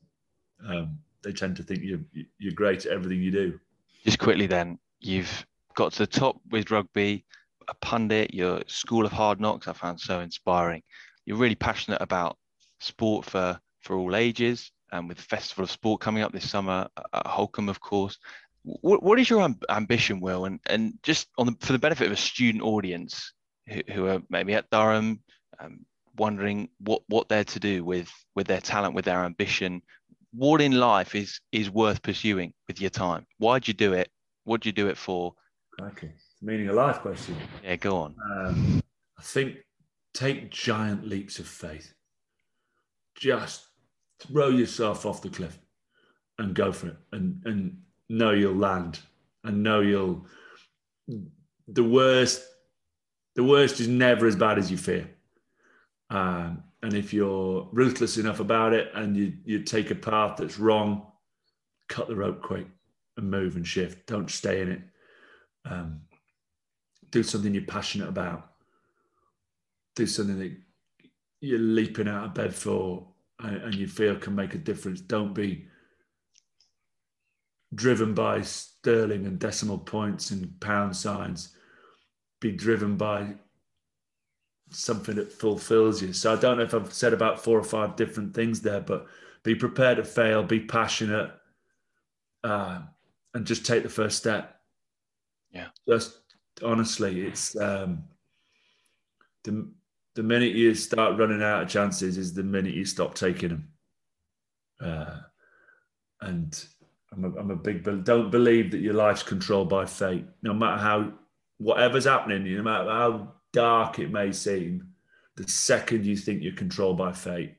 um, 0.67 0.97
they 1.23 1.31
tend 1.31 1.55
to 1.55 1.63
think 1.63 1.81
you're 1.83 1.99
you're 2.37 2.53
great 2.53 2.85
at 2.85 2.91
everything 2.91 3.21
you 3.21 3.31
do 3.31 3.59
just 4.03 4.19
quickly 4.19 4.47
then 4.47 4.77
you've 4.99 5.45
got 5.75 5.91
to 5.91 5.99
the 5.99 6.07
top 6.07 6.39
with 6.51 6.71
rugby 6.71 7.25
a 7.67 7.73
pundit 7.75 8.33
your 8.33 8.61
school 8.67 9.05
of 9.05 9.11
hard 9.11 9.39
knocks 9.39 9.67
i 9.67 9.73
found 9.73 9.99
so 9.99 10.19
inspiring 10.19 10.81
you're 11.25 11.37
really 11.37 11.55
passionate 11.55 12.01
about 12.01 12.37
sport 12.79 13.25
for 13.25 13.59
for 13.81 13.95
all 13.95 14.15
ages 14.15 14.71
and 14.91 15.07
with 15.07 15.17
the 15.17 15.23
Festival 15.23 15.63
of 15.63 15.71
Sport 15.71 16.01
coming 16.01 16.23
up 16.23 16.31
this 16.31 16.49
summer 16.49 16.87
at 17.13 17.25
Holkham, 17.25 17.69
of 17.69 17.79
course. 17.79 18.17
What, 18.63 19.03
what 19.03 19.19
is 19.19 19.29
your 19.29 19.47
ambition, 19.69 20.19
Will? 20.19 20.45
And 20.45 20.59
and 20.67 20.97
just 21.03 21.27
on 21.37 21.47
the, 21.47 21.55
for 21.59 21.73
the 21.73 21.79
benefit 21.79 22.07
of 22.07 22.13
a 22.13 22.17
student 22.17 22.63
audience 22.63 23.33
who, 23.67 23.81
who 23.91 24.07
are 24.07 24.21
maybe 24.29 24.53
at 24.55 24.69
Durham, 24.71 25.21
um, 25.59 25.85
wondering 26.17 26.69
what 26.79 27.03
what 27.07 27.29
they're 27.29 27.43
to 27.43 27.59
do 27.59 27.83
with 27.83 28.09
with 28.35 28.47
their 28.47 28.61
talent, 28.61 28.95
with 28.95 29.05
their 29.05 29.23
ambition. 29.23 29.81
What 30.35 30.61
in 30.61 30.73
life 30.73 31.15
is 31.15 31.39
is 31.51 31.69
worth 31.69 32.01
pursuing 32.01 32.53
with 32.67 32.81
your 32.81 32.89
time? 32.89 33.25
Why'd 33.37 33.67
you 33.67 33.73
do 33.73 33.93
it? 33.93 34.09
What 34.43 34.61
do 34.61 34.69
you 34.69 34.73
do 34.73 34.87
it 34.87 34.97
for? 34.97 35.33
Okay, 35.81 36.11
meaning 36.41 36.67
of 36.69 36.75
life 36.75 36.99
question. 36.99 37.35
Yeah, 37.63 37.75
go 37.75 37.97
on. 37.97 38.15
Um, 38.31 38.83
I 39.17 39.21
think 39.21 39.57
take 40.13 40.51
giant 40.51 41.07
leaps 41.07 41.39
of 41.39 41.47
faith. 41.47 41.93
Just 43.15 43.67
throw 44.19 44.49
yourself 44.49 45.05
off 45.05 45.21
the 45.21 45.29
cliff 45.29 45.57
and 46.39 46.53
go 46.53 46.71
for 46.71 46.87
it 46.87 46.97
and, 47.11 47.41
and 47.45 47.77
know 48.09 48.31
you'll 48.31 48.55
land 48.55 48.99
and 49.43 49.63
know 49.63 49.81
you'll. 49.81 50.25
The 51.67 51.83
worst, 51.83 52.43
the 53.35 53.43
worst 53.43 53.79
is 53.79 53.87
never 53.87 54.27
as 54.27 54.35
bad 54.35 54.57
as 54.57 54.69
you 54.69 54.77
fear. 54.77 55.09
Um, 56.09 56.63
and 56.81 56.93
if 56.93 57.13
you're 57.13 57.67
ruthless 57.71 58.17
enough 58.17 58.39
about 58.39 58.73
it 58.73 58.89
and 58.93 59.15
you, 59.15 59.33
you 59.43 59.63
take 59.63 59.91
a 59.91 59.95
path 59.95 60.37
that's 60.37 60.59
wrong, 60.59 61.07
cut 61.89 62.07
the 62.07 62.15
rope 62.15 62.41
quick 62.41 62.67
and 63.17 63.29
move 63.29 63.55
and 63.55 63.65
shift. 63.65 64.07
Don't 64.07 64.29
stay 64.29 64.61
in 64.61 64.71
it. 64.71 64.81
Um, 65.65 66.01
do 67.11 67.23
something 67.23 67.53
you're 67.53 67.63
passionate 67.63 68.09
about. 68.09 68.51
Do 69.95 70.05
something 70.05 70.37
that 70.39 70.55
you're 71.41 71.59
leaping 71.59 72.07
out 72.07 72.25
of 72.25 72.33
bed 72.33 72.53
for 72.53 73.07
and, 73.39 73.57
and 73.57 73.75
you 73.75 73.87
feel 73.87 74.15
can 74.15 74.35
make 74.35 74.53
a 74.53 74.59
difference. 74.59 75.01
Don't 75.01 75.33
be 75.33 75.67
driven 77.73 78.13
by 78.13 78.41
sterling 78.41 79.25
and 79.25 79.39
decimal 79.39 79.77
points 79.77 80.31
and 80.31 80.59
pound 80.59 80.95
signs. 80.95 81.55
Be 82.39 82.51
driven 82.51 82.97
by 82.97 83.35
something 84.75 85.15
that 85.15 85.31
fulfills 85.31 86.01
you. 86.01 86.13
So 86.13 86.33
I 86.33 86.39
don't 86.39 86.57
know 86.57 86.63
if 86.63 86.73
I've 86.73 86.93
said 86.93 87.13
about 87.13 87.43
four 87.43 87.57
or 87.57 87.63
five 87.63 87.95
different 87.95 88.33
things 88.33 88.61
there, 88.61 88.81
but 88.81 89.07
be 89.43 89.55
prepared 89.55 89.97
to 89.97 90.03
fail, 90.03 90.43
be 90.43 90.59
passionate, 90.59 91.31
uh, 92.43 92.81
and 93.33 93.45
just 93.45 93.65
take 93.65 93.83
the 93.83 93.89
first 93.89 94.17
step. 94.17 94.59
Yeah. 95.51 95.67
Just 95.87 96.19
honestly, 96.63 97.21
it's 97.21 97.55
um, 97.55 98.03
the 99.43 99.67
the 100.15 100.23
minute 100.23 100.53
you 100.53 100.73
start 100.73 101.19
running 101.19 101.43
out 101.43 101.63
of 101.63 101.69
chances 101.69 102.17
is 102.17 102.33
the 102.33 102.43
minute 102.43 102.73
you 102.73 102.85
stop 102.85 103.15
taking 103.15 103.49
them. 103.49 103.67
Uh, 104.81 105.17
and 106.21 106.65
I'm 107.11 107.25
a, 107.25 107.39
I'm 107.39 107.51
a 107.51 107.55
big 107.55 107.83
don't 108.03 108.31
believe 108.31 108.71
that 108.71 108.81
your 108.81 108.93
life's 108.93 109.23
controlled 109.23 109.69
by 109.69 109.85
fate. 109.85 110.25
No 110.41 110.53
matter 110.53 110.81
how 110.81 111.13
whatever's 111.57 112.05
happening, 112.05 112.43
no 112.55 112.63
matter 112.63 112.89
how 112.89 113.33
dark 113.55 113.99
it 113.99 114.11
may 114.11 114.33
seem, 114.33 114.85
the 115.37 115.47
second 115.47 116.05
you 116.05 116.17
think 116.17 116.43
you're 116.43 116.53
controlled 116.53 116.97
by 116.97 117.13
fate, 117.13 117.55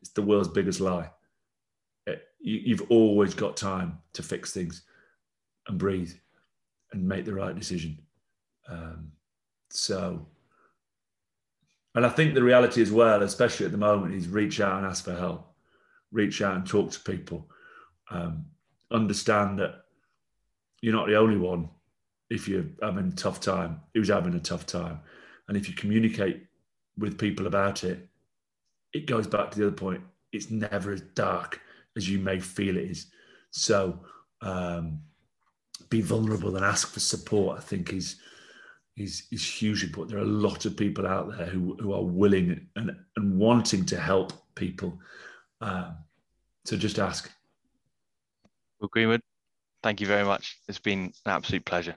it's 0.00 0.10
the 0.10 0.22
world's 0.22 0.48
biggest 0.48 0.80
lie. 0.80 1.08
It, 2.06 2.24
you, 2.40 2.60
you've 2.64 2.90
always 2.90 3.32
got 3.32 3.56
time 3.56 3.98
to 4.14 4.24
fix 4.24 4.52
things 4.52 4.82
and 5.68 5.78
breathe 5.78 6.12
and 6.92 7.08
make 7.08 7.24
the 7.24 7.34
right 7.34 7.54
decision. 7.54 7.96
Um, 8.68 9.12
so, 9.70 10.26
and 11.94 12.04
I 12.04 12.08
think 12.08 12.34
the 12.34 12.42
reality 12.42 12.82
as 12.82 12.90
well, 12.90 13.22
especially 13.22 13.66
at 13.66 13.72
the 13.72 13.78
moment, 13.78 14.14
is 14.14 14.26
reach 14.26 14.60
out 14.60 14.78
and 14.78 14.86
ask 14.86 15.04
for 15.04 15.14
help, 15.14 15.54
reach 16.10 16.42
out 16.42 16.56
and 16.56 16.66
talk 16.66 16.90
to 16.90 17.00
people. 17.00 17.48
Um, 18.10 18.46
understand 18.90 19.60
that 19.60 19.84
you're 20.80 20.92
not 20.92 21.06
the 21.06 21.16
only 21.16 21.36
one 21.36 21.68
if 22.30 22.48
you're 22.48 22.66
having 22.82 23.08
a 23.08 23.12
tough 23.12 23.40
time 23.40 23.80
who's 23.94 24.08
having 24.08 24.34
a 24.34 24.40
tough 24.40 24.66
time 24.66 25.00
and 25.48 25.56
if 25.56 25.68
you 25.68 25.74
communicate 25.74 26.46
with 26.98 27.18
people 27.18 27.46
about 27.46 27.84
it 27.84 28.08
it 28.92 29.06
goes 29.06 29.26
back 29.26 29.50
to 29.50 29.58
the 29.58 29.66
other 29.66 29.76
point. 29.76 30.02
It's 30.32 30.50
never 30.50 30.90
as 30.92 31.02
dark 31.14 31.60
as 31.96 32.08
you 32.08 32.18
may 32.18 32.40
feel 32.40 32.76
it 32.76 32.90
is. 32.90 33.06
So 33.50 34.00
um, 34.40 35.00
be 35.90 36.00
vulnerable 36.00 36.56
and 36.56 36.64
ask 36.64 36.88
for 36.92 37.00
support 37.00 37.58
i 37.58 37.60
think 37.60 37.92
is 37.92 38.16
is 38.96 39.24
is 39.30 39.44
hugely 39.44 39.88
important. 39.88 40.10
There 40.10 40.18
are 40.18 40.26
a 40.26 40.40
lot 40.48 40.64
of 40.64 40.76
people 40.76 41.06
out 41.06 41.36
there 41.36 41.46
who, 41.46 41.76
who 41.78 41.92
are 41.92 42.02
willing 42.02 42.66
and, 42.76 42.96
and 43.16 43.38
wanting 43.38 43.84
to 43.86 44.00
help 44.00 44.32
people. 44.54 44.98
Um, 45.60 45.96
so 46.64 46.76
just 46.76 46.98
ask. 46.98 47.30
Greenwood, 48.90 49.20
thank 49.82 50.00
you 50.00 50.06
very 50.06 50.24
much. 50.24 50.58
It's 50.68 50.78
been 50.78 51.12
an 51.24 51.32
absolute 51.32 51.64
pleasure. 51.64 51.96